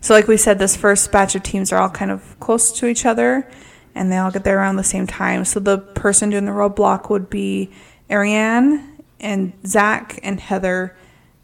[0.00, 2.86] So, like we said, this first batch of teams are all kind of close to
[2.86, 3.50] each other
[3.94, 5.44] and they all get there around the same time.
[5.44, 7.70] So, the person doing the roadblock would be
[8.10, 10.96] Ariane and Zach and Heather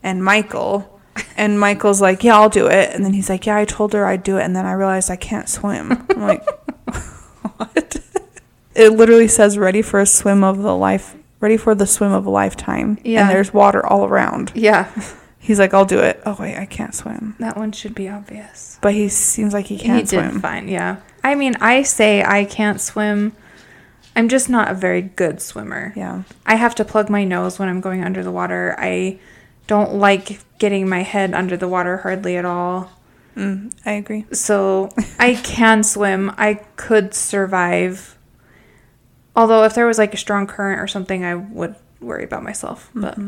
[0.02, 1.00] and Michael.
[1.36, 2.94] And Michael's like, Yeah, I'll do it.
[2.94, 4.42] And then he's like, Yeah, I told her I'd do it.
[4.42, 5.92] And then I realized I can't swim.
[6.10, 6.44] I'm like,
[7.56, 7.96] What?
[8.74, 11.16] It literally says, Ready for a swim of the life.
[11.44, 12.96] Ready for the swim of a lifetime.
[13.04, 13.20] Yeah.
[13.20, 14.50] And there's water all around.
[14.54, 14.90] yeah,
[15.38, 16.22] He's like, I'll do it.
[16.24, 17.37] Oh, wait, I can't swim.
[17.38, 18.78] that one should be obvious.
[18.80, 20.33] But he seems like he can't he swim.
[20.33, 21.02] did fine, yeah.
[21.22, 23.37] I mean, I say I can't swim.
[24.16, 25.92] I'm just not a very good swimmer.
[25.94, 26.22] Yeah.
[26.46, 28.74] I have to plug my nose when I'm going under the water.
[28.78, 29.18] I
[29.66, 32.90] don't like getting my head under the water hardly at all.
[33.37, 34.24] Mm, I agree.
[34.33, 36.33] So I can swim.
[36.38, 38.13] I could survive.
[39.37, 42.90] Although if there was like a strong current or something, I would worry about myself.
[42.94, 43.18] But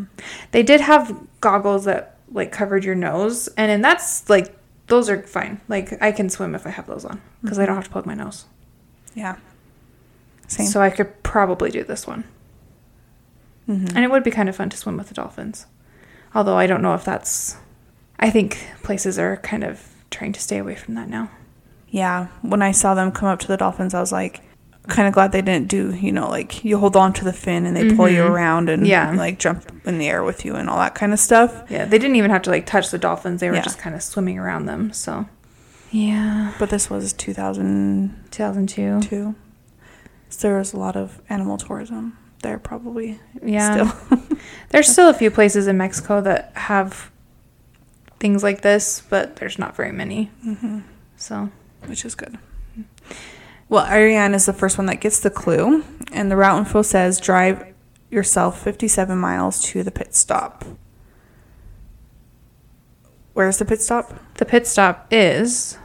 [0.53, 4.55] they did have goggles that like covered your nose, and and that's like
[4.87, 5.61] those are fine.
[5.69, 8.07] Like I can swim if I have those on because I don't have to plug
[8.07, 8.45] my nose.
[9.14, 9.37] Yeah.
[10.49, 10.66] Same.
[10.66, 12.25] So I could probably do this one.
[13.69, 13.88] Mhm.
[13.97, 15.66] And it would be kind of fun to swim with the dolphins.
[16.35, 17.57] Although I don't know if that's.
[18.19, 21.31] I think places are kind of trying to stay away from that now.
[21.88, 22.29] Yeah.
[22.42, 24.40] When I saw them come up to the dolphins, I was like,
[24.88, 27.66] kind of glad they didn't do, you know, like you hold on to the fin
[27.66, 28.31] and they pull you Mhm.
[28.31, 29.11] around and Yeah.
[29.12, 31.64] like jump in the air with you and all that kind of stuff.
[31.68, 33.40] Yeah, they didn't even have to like touch the dolphins.
[33.40, 33.62] They were Yeah.
[33.62, 34.92] just kind of swimming around them.
[34.92, 35.27] So,
[35.90, 38.14] yeah, But this was 2002.
[38.31, 39.35] 2002.
[40.29, 43.18] So there was a lot of animal tourism there, probably.
[43.42, 44.20] Yeah, Still.
[44.70, 47.11] there's still a few places in Mexico that have
[48.20, 50.31] things like this, but there's not very many.
[50.42, 50.81] hmm
[51.16, 51.51] So,
[51.87, 52.38] which is good.
[53.68, 57.20] Well, Ariane is the first one that gets the clue, and the route info says
[57.20, 57.74] drive
[58.11, 60.64] yourself 57 miles to the pit stop.
[63.33, 64.14] Where's the pit stop?
[64.37, 65.79] the pit stop is.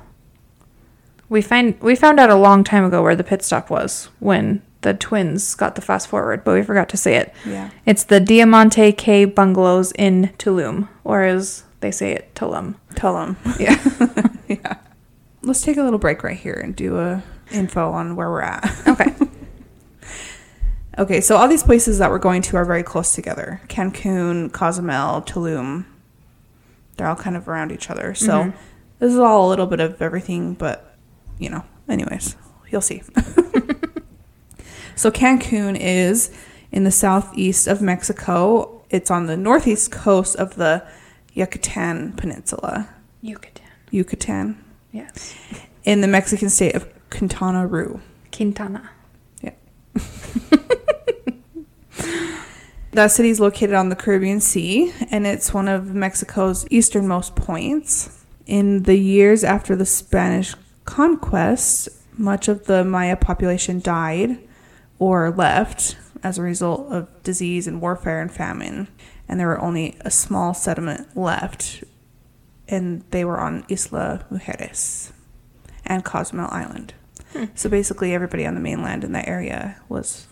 [1.29, 4.61] We find we found out a long time ago where the pit stop was when
[4.81, 7.33] the twins got the fast forward, but we forgot to say it.
[7.45, 7.69] Yeah.
[7.85, 12.75] It's the Diamante K bungalows in Tulum, or as they say it, Tulum.
[12.95, 13.37] Tulum.
[13.59, 13.79] Yeah.
[14.47, 14.77] yeah.
[15.43, 18.69] Let's take a little break right here and do a info on where we're at.
[18.87, 19.13] Okay.
[20.97, 23.61] Okay, so all these places that we're going to are very close together.
[23.69, 25.85] Cancun, Cozumel, Tulum.
[26.97, 28.13] They're all kind of around each other.
[28.13, 28.53] So Mhm.
[28.99, 30.95] this is all a little bit of everything, but
[31.39, 32.35] you know, anyways,
[32.69, 33.01] you'll see.
[34.95, 36.29] so Cancun is
[36.73, 38.81] in the southeast of Mexico.
[38.89, 40.83] It's on the northeast coast of the
[41.33, 42.89] Yucatan Peninsula.
[43.21, 43.65] Yucatan.
[43.91, 44.63] Yucatan.
[44.91, 45.33] Yes.
[45.85, 46.85] In the Mexican state of
[47.21, 48.01] Quintana Roo.
[48.31, 48.89] Quintana.
[49.43, 49.53] Yeah.
[52.93, 58.25] that city is located on the Caribbean Sea, and it's one of Mexico's easternmost points.
[58.47, 60.55] In the years after the Spanish
[60.85, 64.39] conquest, much of the Maya population died
[64.97, 68.87] or left as a result of disease and warfare and famine,
[69.29, 71.83] and there were only a small settlement left,
[72.67, 75.11] and they were on Isla Mujeres
[75.85, 76.95] and Cozumel Island.
[77.33, 77.45] Hmm.
[77.55, 80.27] So basically, everybody on the mainland in that area was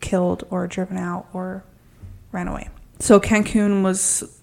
[0.00, 1.64] killed or driven out or
[2.32, 2.68] ran away.
[2.98, 4.40] So Cancun was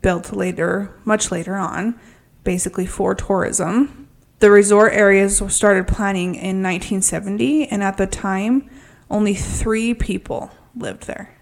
[0.00, 1.98] built later, much later on,
[2.44, 4.08] basically for tourism.
[4.40, 8.68] The resort areas started planning in 1970, and at the time,
[9.08, 11.36] only three people lived there.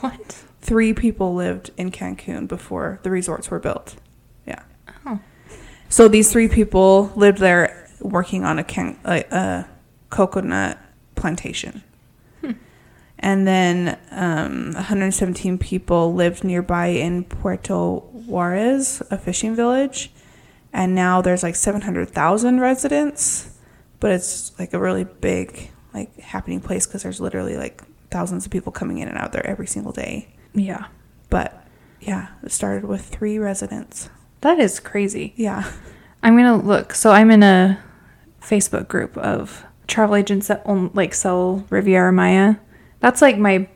[0.00, 0.44] What?
[0.60, 3.96] Three people lived in Cancun before the resorts were built.
[4.46, 4.62] Yeah.
[5.06, 5.18] Oh.
[5.88, 9.68] So these three people lived there working on a, can- a, a
[10.10, 10.78] coconut
[11.14, 11.82] plantation.
[12.40, 12.52] Hmm.
[13.18, 20.10] And then um, 117 people lived nearby in Puerto Juarez, a fishing village.
[20.72, 23.56] And now there's like 700,000 residents,
[23.98, 28.52] but it's like a really big, like happening place because there's literally like thousands of
[28.52, 30.28] people coming in and out there every single day.
[30.54, 30.86] Yeah.
[31.28, 31.66] But
[32.00, 34.08] yeah, it started with three residents.
[34.40, 35.32] That is crazy.
[35.36, 35.70] Yeah.
[36.22, 36.94] I'm gonna look.
[36.94, 37.82] So I'm in a
[38.40, 42.56] Facebook group of travel agents that own, like sell Riviera Maya.
[43.00, 43.68] That's like my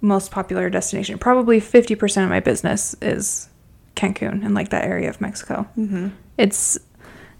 [0.00, 1.18] most popular destination.
[1.18, 3.48] Probably 50% of my business is
[3.96, 5.68] Cancun and like that area of Mexico.
[5.76, 6.08] Mm-hmm.
[6.38, 6.78] It's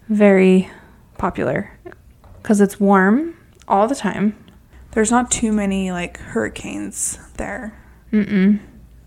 [0.09, 0.69] very
[1.17, 1.77] popular
[2.41, 4.35] because it's warm all the time.
[4.91, 7.77] There's not too many like hurricanes there.
[8.11, 8.59] Mm-mm.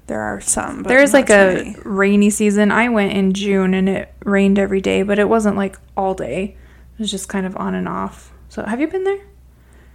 [0.07, 1.77] There are some, but There's not like a many.
[1.85, 2.71] rainy season.
[2.71, 6.57] I went in June and it rained every day, but it wasn't like all day.
[6.95, 8.33] It was just kind of on and off.
[8.49, 9.21] So, have you been there?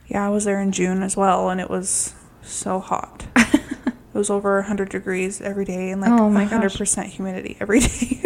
[0.08, 3.26] Yeah, I was there in June as well, and it was so hot.
[3.36, 6.78] it was over 100 degrees every day and like Oh my gosh.
[6.78, 8.22] 100% humidity every day.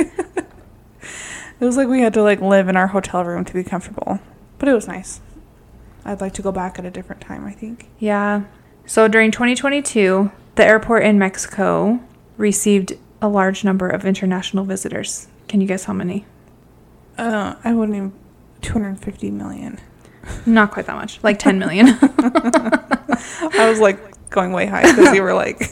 [1.60, 4.20] it was like we had to like live in our hotel room to be comfortable,
[4.60, 5.22] but it was nice.
[6.06, 7.90] I'd like to go back at a different time, I think.
[8.00, 8.44] Yeah.
[8.86, 12.00] So during 2022, the airport in Mexico
[12.38, 15.28] received a large number of international visitors.
[15.48, 16.26] Can you guess how many?
[17.18, 18.14] Uh, I wouldn't even
[18.64, 19.80] 250 million.
[20.46, 21.88] Not quite that much, like 10 million.
[22.02, 25.60] I was like going way high because you were like,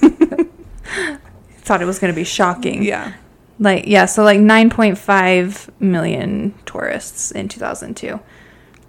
[1.63, 2.83] Thought it was going to be shocking.
[2.83, 3.13] yeah.
[3.59, 8.19] Like, yeah, so like 9.5 million tourists in 2002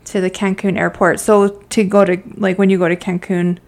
[0.07, 1.21] to the Cancun airport.
[1.21, 3.59] So to go to, like, when you go to Cancun,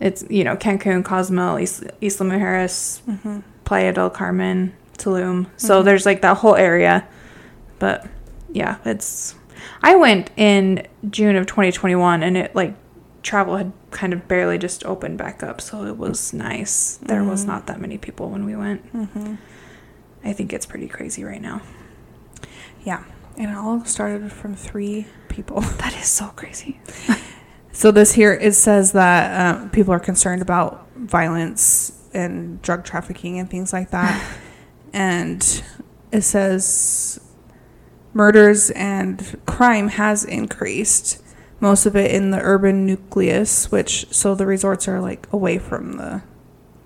[0.00, 5.46] it's, you know, Cancun, Cozumel, Is- Isla Mujeres, hmm Playa del Carmen, Tulum.
[5.58, 5.84] So Mhm.
[5.84, 7.06] there's like that whole area.
[7.78, 8.06] But
[8.52, 9.34] yeah, it's.
[9.82, 12.74] I went in June of 2021 and it like
[13.22, 15.60] travel had kind of barely just opened back up.
[15.60, 16.98] So it was nice.
[17.02, 17.48] There was Mhm.
[17.48, 18.82] not that many people when we went.
[18.90, 19.34] hmm
[20.24, 21.60] I think it's pretty crazy right now.
[22.84, 23.04] Yeah.
[23.36, 25.60] And it all started from three people.
[25.78, 26.80] That is so crazy.
[27.76, 33.40] So this here it says that um, people are concerned about violence and drug trafficking
[33.40, 34.24] and things like that,
[34.92, 35.42] and
[36.12, 37.18] it says
[38.14, 41.20] murders and crime has increased.
[41.60, 45.92] Most of it in the urban nucleus, which so the resorts are like away from
[45.98, 46.22] the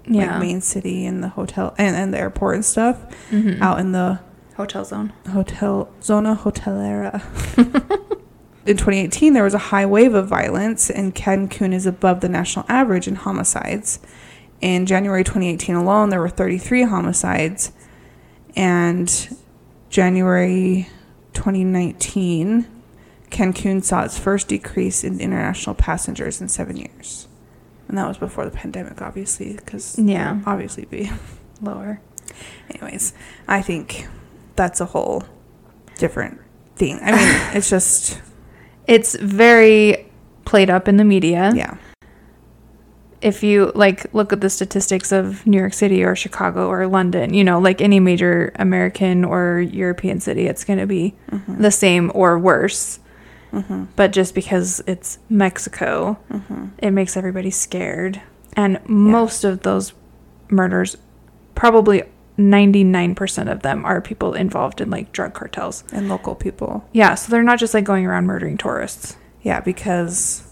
[0.06, 0.32] Yeah.
[0.32, 2.96] like main city and the hotel and, and the airport and stuff,
[3.30, 3.60] Mhm.
[3.60, 4.20] out in the
[4.56, 5.12] Hotel zone.
[5.32, 7.20] hotel zona hotelera.
[8.66, 12.64] in 2018, there was a high wave of violence, and Cancun is above the national
[12.68, 13.98] average in homicides.
[14.60, 17.70] In January 2018 alone, there were 33 homicides,
[18.56, 19.28] and
[19.90, 20.88] January
[21.34, 22.66] 2019,
[23.30, 27.28] Cancun saw its first decrease in international passengers in seven years.
[27.88, 30.40] And that was before the pandemic, obviously, because Yeah.
[30.46, 31.10] obviously be.
[31.60, 32.00] Lower.
[32.70, 33.12] Anyways,
[33.48, 34.06] I think
[34.56, 35.24] that's a whole
[35.96, 36.40] different
[36.76, 36.98] thing.
[37.02, 38.20] I mean, it's just
[38.86, 40.06] It's very
[40.44, 41.52] played up in the media.
[41.54, 41.76] yeah,
[43.20, 47.34] if you like look at the statistics of New York City or Chicago or London,
[47.34, 51.58] you know, like any major American or European city, it's going to be Mhm.
[51.60, 53.00] the same or worse.
[53.50, 58.20] hmm But just because it's Mexico, hmm it makes everybody scared.
[58.56, 59.92] And most of those
[60.50, 60.96] murders,
[61.54, 62.02] probably
[62.38, 65.82] 99% of them, are people involved in like drug cartels.
[65.92, 66.84] and local people.
[66.92, 69.16] Yeah, so they're not just like going around murdering tourists.
[69.42, 70.42] Yeah, because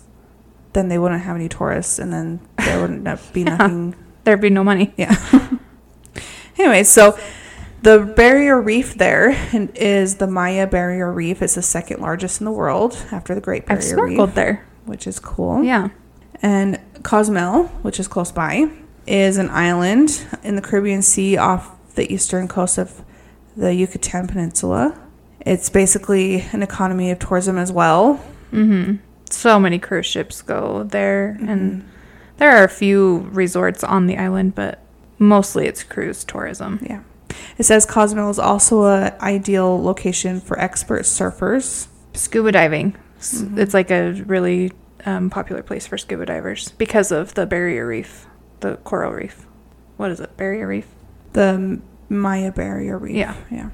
[0.77, 3.57] then they wouldn't have any tourists, and then there wouldn't be Yeah.
[3.57, 3.95] nothing.
[4.25, 4.93] There'd be no money.
[4.97, 5.17] Yeah.
[6.59, 7.19] anyway, so
[7.83, 9.37] the barrier reef there
[9.75, 11.43] is the Maya Barrier Reef.
[11.43, 14.67] It's the second largest in the world after the Great I've Barrier snorkeled Reef, there.
[14.85, 15.63] which is cool.
[15.63, 15.89] Yeah.
[16.43, 18.69] And Cozumel, which is close by,
[19.07, 23.03] is an island in the Caribbean Sea off the eastern coast of
[23.57, 24.99] the Yucatan Peninsula.
[25.41, 28.17] It's basically an economy of tourism as well.
[28.51, 28.97] hmm
[29.31, 31.85] So many cruise ships go there, and Mhm.
[32.39, 34.79] there are a few resorts on the island, but
[35.19, 36.79] mostly it's cruise tourism.
[36.83, 37.01] Yeah.
[37.59, 41.89] It says Cozumel is also a ideal location for expert surfers.
[42.15, 43.59] Scuba diving, Mhm.
[43.59, 44.73] it's like a really
[45.05, 48.27] um, popular place for scuba divers because of the barrier reef,
[48.59, 49.47] the coral reef.
[49.97, 50.37] What is it?
[50.37, 50.87] Barrier reef?
[51.33, 53.15] The Maya Barrier Reef.
[53.15, 53.35] Yeah.
[53.51, 53.69] Yeah.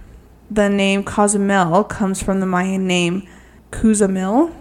[0.51, 3.27] The name Cozumel comes from the Mayan name
[3.71, 4.53] Cuzamil,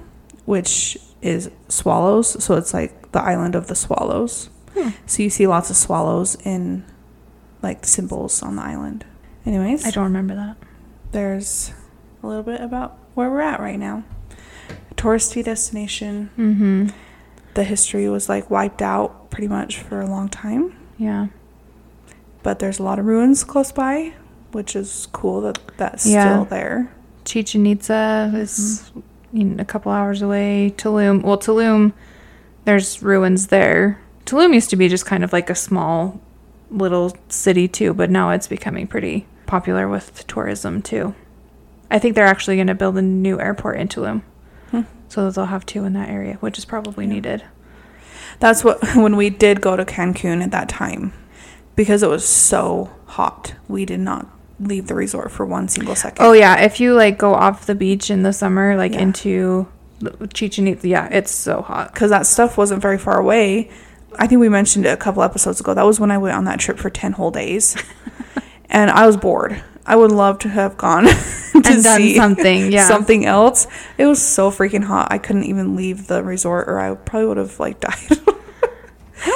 [0.46, 2.44] which is swallows.
[2.44, 4.50] So it's like the island of the swallows.
[4.78, 4.90] Hmm.
[5.06, 6.86] So you see lots of swallows in
[7.62, 9.06] like symbols on the island.
[9.46, 10.58] Anyways, I don't remember that.
[11.12, 11.74] there's
[12.24, 14.04] a little bit about where we're at right now.
[14.92, 16.30] A touristy destination.
[16.38, 16.88] Mm-hmm.
[17.56, 21.28] The history was like wiped out pretty much for a long time, Yeah.
[22.44, 24.14] but there's a lot of ruins close by,
[24.54, 26.24] which is cool that that's Yeah.
[26.36, 26.92] still there.
[27.26, 29.04] Chichen Itza is know,
[29.34, 30.74] a couple hours away.
[30.78, 31.94] Tulum, well, Tulum,
[32.66, 34.00] there's ruins there.
[34.26, 36.20] Tulum used to be just kind of like a small
[36.70, 41.16] little city too, but now it's becoming pretty popular with tourism too.
[41.90, 44.22] I think they're actually going to build a new airport in Tulum.
[44.70, 44.82] Hmm.
[45.10, 47.14] So they'll have two in that area, which is probably Yeah.
[47.14, 47.44] needed.
[48.40, 51.14] That's what when we did go to Cancun at that time,
[51.76, 54.28] because it was so hot, we did not
[54.68, 56.24] leave the resort for one single second.
[56.26, 59.00] Oh yeah, if you like go off the beach in the summer, like Yeah.
[59.02, 59.68] into
[60.34, 61.94] Chichen Itza, yeah, it's so hot.
[61.94, 63.70] because that stuff wasn't very far away.
[64.20, 65.74] I think we mentioned it a couple episodes ago.
[65.74, 67.76] That was when I went on that trip for 10 whole days.
[68.70, 69.64] and I was bored.
[69.86, 71.04] I would love to have gone
[71.64, 72.88] to see something, yeah.
[72.88, 73.68] something else.
[73.98, 75.08] It was so freaking hot.
[75.12, 78.20] I couldn't even leave the resort or I probably would have like died.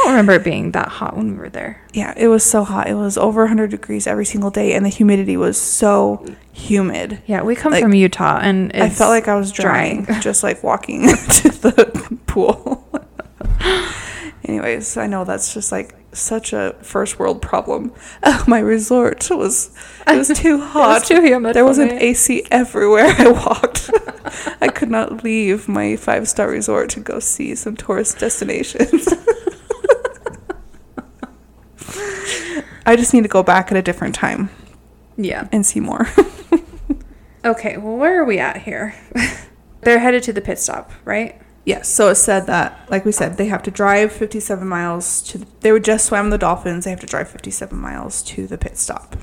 [0.05, 1.81] Don't remember it being that hot when we were there.
[1.93, 2.87] yeah, it was so hot.
[2.87, 7.21] It was over 100 degrees every single day and the humidity was so humid.
[7.25, 10.21] Yeah, we come Like, from Utah, and I felt like I was drying, drying.
[10.29, 12.87] just like walking to the pool.
[14.43, 17.91] Anyways, I know that's just like such a first world problem.
[18.23, 19.75] Oh, my resort was
[20.07, 21.03] it was too hot.
[21.03, 21.89] too humid There was an.
[21.91, 23.89] AC everywhere I walked.
[24.61, 29.07] I could not leave my five star resort to go see some tourist destinations.
[32.85, 34.49] I just need to go back at a different time
[35.17, 35.47] yeah.
[35.51, 36.07] and see more.
[37.45, 38.95] Okay, well, where are we at here?
[39.81, 41.39] They're headed to the pit stop, right?
[41.63, 45.45] Yes, so it said that, like we said, they have to drive 57 miles to.
[45.59, 46.85] They would just swam the dolphins.
[46.85, 49.15] They have to drive 57 miles to the pit stop.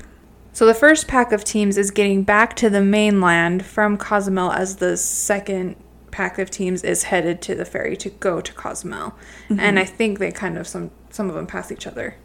[0.53, 4.77] So the first pack of teams is getting back to the mainland from Cozumel as
[4.77, 5.75] the second
[6.11, 9.15] pack of teams is headed to the ferry to go to Cozumel.
[9.49, 9.77] And mm-hmm.
[9.79, 12.15] I think they kind of some some of them pass each other.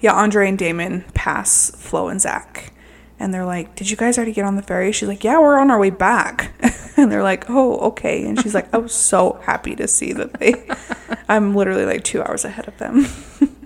[0.00, 2.72] Yeah, Andre and Damon pass Flo and Zach,
[3.18, 5.58] and they're like, "Did you guys already get on the ferry?" She's like, "Yeah, we're
[5.58, 6.52] on our way back."
[6.96, 10.34] and they're like, "Oh, okay." And she's like, "I was so happy to see that
[10.34, 10.66] they."
[11.28, 13.06] I'm literally like two hours ahead of them.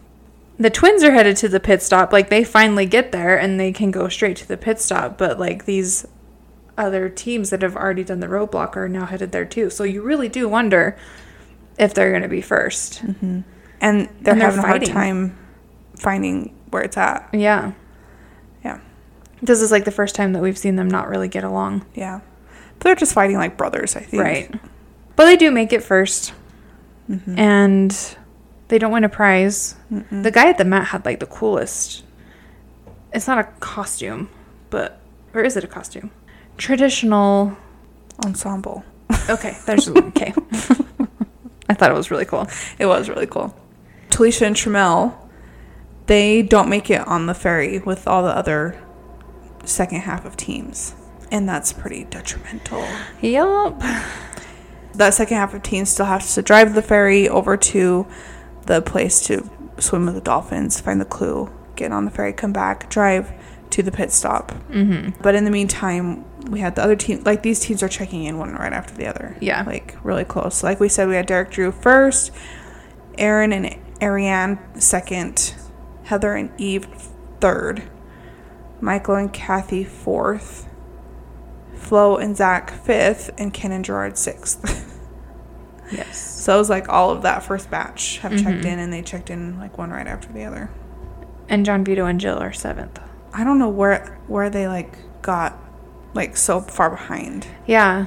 [0.58, 2.12] The twins are headed to the pit stop.
[2.12, 5.38] Like they finally get there and they can go straight to the pit stop, but
[5.38, 6.06] like these
[6.78, 9.70] other teams that have already done the roadblock are now headed there too.
[9.70, 10.96] So you really do wonder
[11.78, 13.40] if they're going to be 1st mm-hmm.
[13.80, 15.36] and they're And they're having a hard time
[15.96, 17.28] finding where it's at.
[17.32, 17.72] Yeah.
[18.64, 18.80] Yeah,
[19.42, 21.84] This is like the first time that we've seen them not really get along.
[21.94, 22.20] yeah.
[22.78, 24.22] But they're just fighting like brothers, I think.
[24.22, 24.54] Right.
[25.16, 26.32] But they do make it 1st
[27.10, 27.38] Mm-hmm.
[27.38, 28.16] And
[28.68, 29.76] they don't win a prize.
[30.10, 32.02] The guy at the mat had like the coolest.
[33.12, 34.30] It's not a costume,
[34.70, 34.98] but.
[35.34, 36.10] Or is it a costume?
[36.56, 37.56] Traditional.
[38.24, 38.84] Ensemble.
[39.28, 39.86] Okay, there's.
[39.88, 40.32] Okay.
[41.68, 42.48] I thought it was really cool.
[42.78, 43.54] It was really cool.
[44.08, 45.14] Talicia and Tramel,
[46.06, 48.80] they don't make it on the ferry with all the other
[49.64, 50.94] second half of teams.
[51.30, 52.86] And that's pretty detrimental.
[53.20, 53.80] Yup.
[54.94, 58.06] That second half of teams still has to drive the ferry over to
[58.66, 62.52] the place to swim with the dolphins, find the clue, get on the ferry, come
[62.52, 63.32] back, drive
[63.70, 64.52] to the pit stop.
[64.70, 65.20] Mm-hmm.
[65.22, 68.38] But in the meantime, we had the other team, like these teams are checking in
[68.38, 69.36] one right after the other.
[69.40, 69.64] Yeah.
[69.66, 70.62] Like really close.
[70.62, 72.30] Like we said, we had Derek Drew first,
[73.18, 75.54] Aaron and Ariane second,
[76.04, 76.86] Heather and Eve
[77.40, 77.82] third,
[78.80, 80.68] Michael and Kathy fourth,
[81.74, 84.90] Flo and Zach fifth, and Ken and Gerard sixth.
[85.92, 86.16] Yes.
[86.18, 88.72] so it was like all of that first batch have checked Mhm.
[88.72, 90.70] in, and they checked in like one right after the other.
[91.48, 92.98] And John Vito and Jill are seventh.
[93.34, 95.58] I don't know where where they like got
[96.14, 97.46] like so far behind.
[97.66, 98.06] Yeah.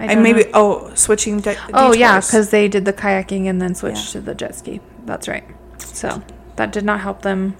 [0.00, 0.50] I and maybe know.
[0.54, 4.20] oh switching de- Oh yeah, because they did the kayaking and then switched Yeah.
[4.22, 4.80] to the jet ski.
[5.04, 5.44] That's right.
[5.76, 6.22] So
[6.58, 7.56] that did not help them.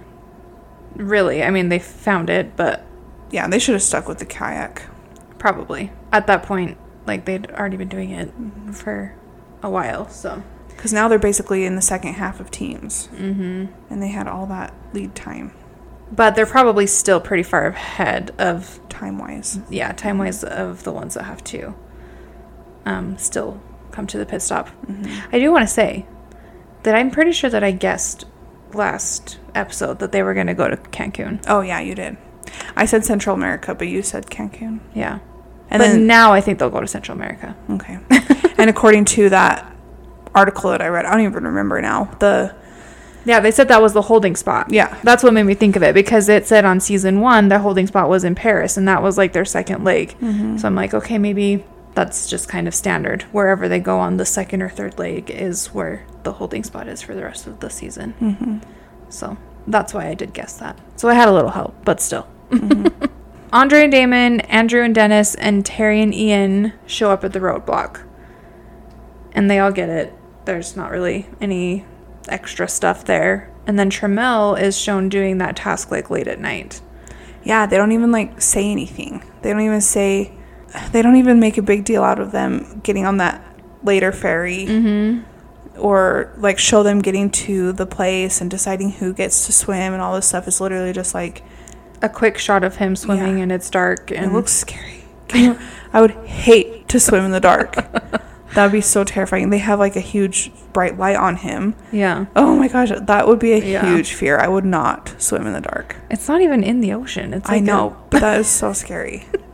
[0.94, 2.84] Really, I mean, they found it, but
[3.30, 4.82] yeah they should have stuck with the kayak.
[5.38, 6.76] probably at that point,
[7.06, 8.30] like they'd already been doing it
[8.74, 9.14] for
[9.62, 10.08] a while.
[10.08, 10.42] So.
[10.68, 14.46] Because now they're basically in the second half of teams, hmm and they had all
[14.46, 15.52] that lead time,
[16.12, 19.58] But they're probably still pretty far ahead of time wise.
[19.70, 21.74] yeah time wise of the ones that have to
[22.86, 24.70] um, still come to the pit stop.
[25.32, 26.06] I do want to say
[26.84, 28.24] that I'm pretty sure that I guessed
[28.74, 31.42] last episode that they were going to go to Cancun.
[31.48, 32.16] Oh yeah, you did.
[32.76, 34.80] I said Central America, but you said Cancun.
[34.94, 35.18] Yeah.
[35.70, 37.54] And but then now I think they'll go to Central America.
[37.70, 37.98] okay,
[38.58, 39.70] and according to that
[40.34, 42.04] article that I read, I don't even remember now.
[42.20, 42.54] The
[43.26, 44.70] Yeah, they said that was the holding spot.
[44.70, 47.58] yeah, That's what made me think of it because it said on season one the
[47.58, 50.16] holding spot was in Paris and that was like their second leg.
[50.20, 50.56] Mm-hmm.
[50.56, 51.64] So I'm like, okay, maybe
[51.98, 53.22] that's just kind of standard.
[53.32, 57.02] Wherever they go on the second or third leg is where the holding spot is
[57.02, 58.14] for the rest of the season.
[58.20, 58.58] Mm-hmm.
[59.08, 59.36] So
[59.66, 60.78] that's why I did guess that.
[60.94, 62.28] So I had a little help, but still.
[63.52, 68.06] Andre and Damon, Andrew and Dennis, and Terry and Ian show up at the roadblock.
[69.32, 70.14] And they all get it.
[70.44, 71.84] There's not really any
[72.28, 73.52] extra stuff there.
[73.66, 76.80] And then Tramel is shown doing that task like late at night.
[77.42, 77.66] yeah.
[77.66, 79.24] They don't even like say anything.
[79.42, 80.37] They don't even say.
[80.92, 83.42] They don't even make a big deal out of them getting on that
[83.82, 84.66] later ferry.
[84.66, 85.80] Mm-hmm.
[85.80, 90.02] or like show them getting to the place and deciding who gets to swim and
[90.02, 91.42] all this stuff is literally just like
[92.02, 93.42] A quick shot of him swimming Yeah.
[93.44, 95.04] and it's dark and it looks scary.
[95.34, 95.58] You,
[95.92, 97.76] I would hate to swim in the dark.
[98.54, 99.50] That'd be so terrifying.
[99.50, 101.74] They have like a huge bright light on him.
[101.92, 102.26] Yeah.
[102.34, 103.84] Oh my gosh, that would be a Yeah.
[103.94, 104.38] huge fear.
[104.38, 105.96] I would not swim in the dark.
[106.10, 107.34] It's not even in the ocean.
[107.34, 109.26] It's I like a- know, but that is so scary.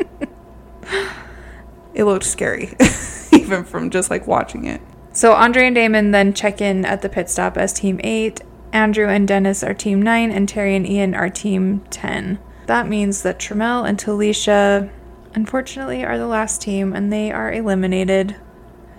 [1.95, 2.75] it looked scary,
[3.33, 4.81] even from just like watching it.
[5.13, 8.41] So Andre and Damon then check in at the pit stop as Team 8.
[8.73, 12.41] Andrew and Dennis are Team 9, and Terry and Ian are Team 10.
[12.67, 14.91] That means that Tramel and Talicia,
[15.35, 18.35] unfortunately, are the last team, and they are eliminated.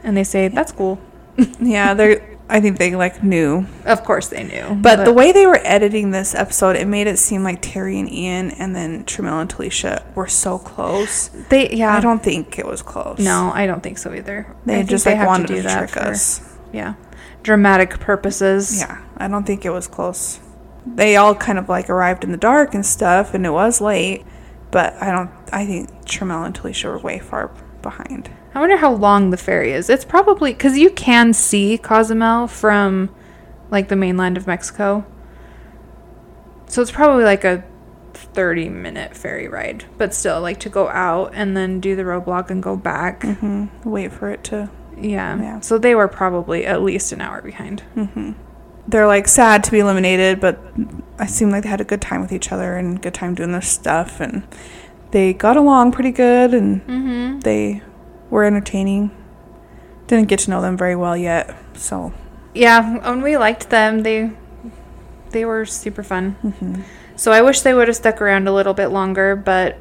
[0.04, 1.00] And they say, that's cool.
[1.60, 2.35] Yeah, they're.
[2.48, 4.76] I think they like knew, Of course they knew.
[4.76, 8.12] but, the way they were editing this episode, it made it seem like Terry and
[8.12, 11.30] Ian, and then Tramel and Talicia were so close.
[11.50, 11.96] they, yeah.
[11.96, 13.18] I don't think it was close.
[13.18, 14.56] No, I don't think so either.
[14.66, 16.41] They think just they like have wanted do to, that trick for- us.
[16.72, 16.93] Yeah.
[17.41, 18.80] Dramatic purposes.
[18.80, 20.39] Yeah, I don't think it was close.
[20.86, 24.24] They all kind of like arrived in the dark and stuff, and it was late.
[24.72, 25.32] But I don't.
[25.52, 27.50] I think Tramel and Talicia were way far
[27.86, 28.30] behind.
[28.54, 29.90] I wonder how long the ferry is.
[29.90, 33.14] It's probably because you can see Cozumel from
[33.72, 35.06] like the mainland of Mexico.
[36.68, 37.64] So it's probably like a
[38.14, 39.86] 30 minute ferry ride.
[39.98, 43.24] But still, like to go out and then do the roadblock and go back.
[43.24, 44.70] hmm Wait for it to.
[44.98, 45.40] Yeah.
[45.42, 45.60] Yeah.
[45.60, 47.82] So they were probably at least an hour behind.
[47.94, 48.32] hmm
[48.88, 50.60] They're like sad to be eliminated, but
[51.20, 53.52] I seem like they had a good time with each other and good time doing
[53.52, 54.44] their stuff, and
[55.16, 57.39] they got along pretty good, and Mm-hmm.
[57.39, 57.82] they
[58.30, 59.11] were entertaining.
[60.07, 62.11] Didn't get to know them very well yet, so.
[62.53, 62.99] Yeah.
[63.01, 64.03] And we liked them.
[64.03, 64.32] They
[65.32, 66.32] they were super fun.
[66.41, 66.82] hmm
[67.16, 69.78] So I wish they would have stuck around a little bit longer, but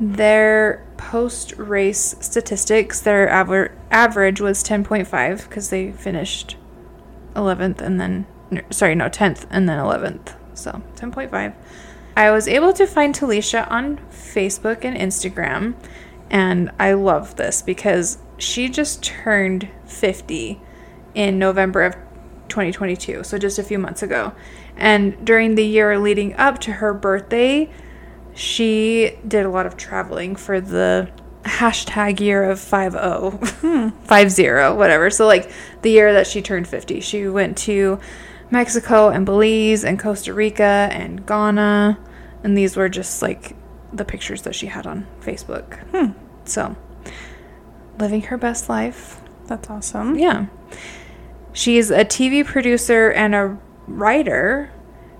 [0.00, 6.56] their post race statistics, their aver- average was 10.5 because they finished
[7.34, 8.26] 11th and then,
[8.70, 10.34] sorry, no, 10th and then 11th.
[10.54, 11.54] So 10.5.
[12.16, 15.74] I was able to find Talicia on Facebook and Instagram,
[16.30, 20.58] and I love this because she just turned 50
[21.14, 21.94] in November of
[22.48, 24.32] 2022, so just a few months ago.
[24.76, 27.70] And during the year leading up to her birthday,
[28.34, 31.10] she did a lot of traveling for the
[31.44, 33.46] hashtag year of 50,
[34.06, 34.42] 50,
[34.74, 35.10] whatever.
[35.10, 35.50] So, like
[35.82, 38.00] the year that she turned 50, she went to
[38.50, 41.98] Mexico and Belize and Costa Rica and Ghana.
[42.46, 43.56] And these were just like
[43.92, 45.80] the pictures that she had on Facebook.
[45.90, 46.12] Hmm.
[46.44, 46.76] So,
[47.98, 49.20] living her best life.
[49.46, 50.16] That's awesome.
[50.16, 50.46] Yeah.
[51.52, 54.70] She's a TV producer and a writer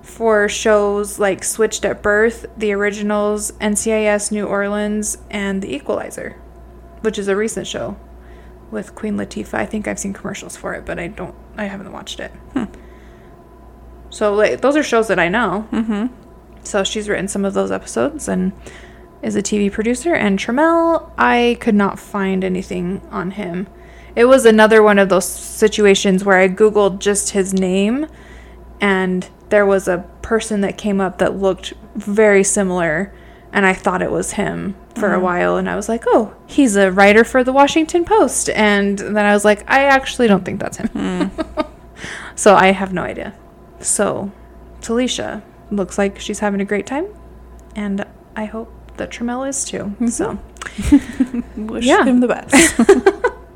[0.02, 6.40] for shows like Switched at Birth, The Originals, NCIS New Orleans, and The Equalizer,
[7.00, 7.96] which is a recent show
[8.70, 9.54] with Queen Latifah.
[9.54, 12.30] I think I've seen commercials for it, but I don't I haven't watched it.
[12.52, 12.66] Hmm.
[14.10, 15.62] So like those are shows that I know.
[15.72, 16.06] hmm
[16.66, 18.52] So she's written some of those episodes and
[19.22, 20.14] is a TV producer.
[20.14, 23.66] And Tramel, I could not find anything on him.
[24.14, 28.06] It was another one of those situations where I Googled just his name
[28.80, 33.12] and there was a person that came up that looked very similar.
[33.52, 35.22] And I thought it was him for a Mhm.
[35.22, 35.56] while.
[35.56, 38.50] And I was like, oh, he's a writer for the Washington Post.
[38.50, 40.88] And then I was like, I actually don't think that's him.
[40.88, 41.62] Hmm.
[42.34, 43.32] So I have no idea.
[43.80, 44.30] So,
[44.82, 45.40] Talicia
[45.70, 47.06] looks like she's having a great time,
[47.74, 48.04] and
[48.34, 49.94] I hope that Tramel is too.
[50.00, 50.10] Mhm.
[50.10, 50.38] So,
[51.56, 52.04] Wish Yeah.
[52.04, 52.54] him the best.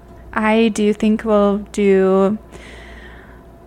[0.32, 2.38] I do think we'll do.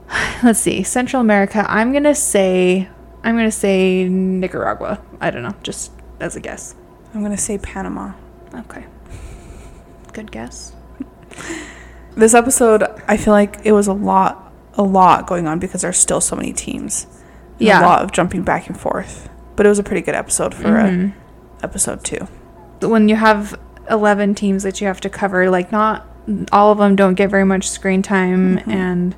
[0.43, 1.65] Let's see, Central America.
[1.67, 2.87] I'm gonna say,
[3.23, 4.99] I'm gonna say Nicaragua.
[5.19, 6.75] I don't know, just as a guess.
[7.13, 8.13] I'm gonna say Panama.
[8.55, 8.85] Okay,
[10.13, 10.73] good guess.
[12.15, 15.97] This episode, I feel like it was a lot, a lot going on because there's
[15.97, 17.07] still so many teams.
[17.65, 17.81] Yeah.
[17.81, 19.29] a lot of jumping back and forth.
[19.55, 21.13] But it was a pretty good episode for Mhm.
[21.61, 22.27] a episode two.
[22.81, 23.55] when you have
[23.89, 26.05] 11 teams that you have to cover like not
[26.51, 28.67] all of them don't get very much screen time Mhm.
[28.73, 29.15] and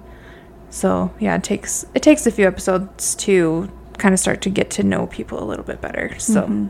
[0.69, 3.67] so yeah it takes it takes a few episodes to
[3.97, 6.69] kind of start to get to know people a little bit better so Mhm.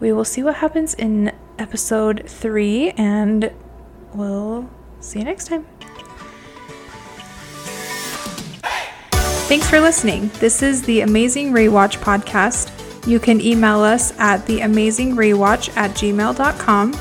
[0.00, 3.50] we will see what happens in episode 3 and
[4.12, 4.68] we'll
[5.00, 5.64] see you next time
[9.48, 10.30] Thanks for listening.
[10.40, 12.70] This is the Amazing Rewatch podcast.
[13.06, 16.92] You can email us at theamazingrewatch at gmail.com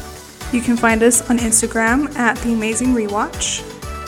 [0.53, 3.63] You can find us on Instagram at The Amazing Rewatch.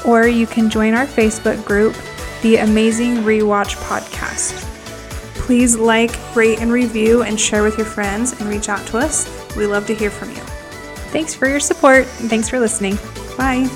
[0.05, 1.93] or you can join our Facebook group,
[2.41, 4.53] The Amazing Rewatch Podcast.
[5.35, 9.27] Please like, rate, and review, and share with your friends, and reach out to us.
[9.57, 10.41] We love to hear from you.
[11.11, 12.97] Thanks for your support and thanks for listening.
[13.35, 13.67] Bye.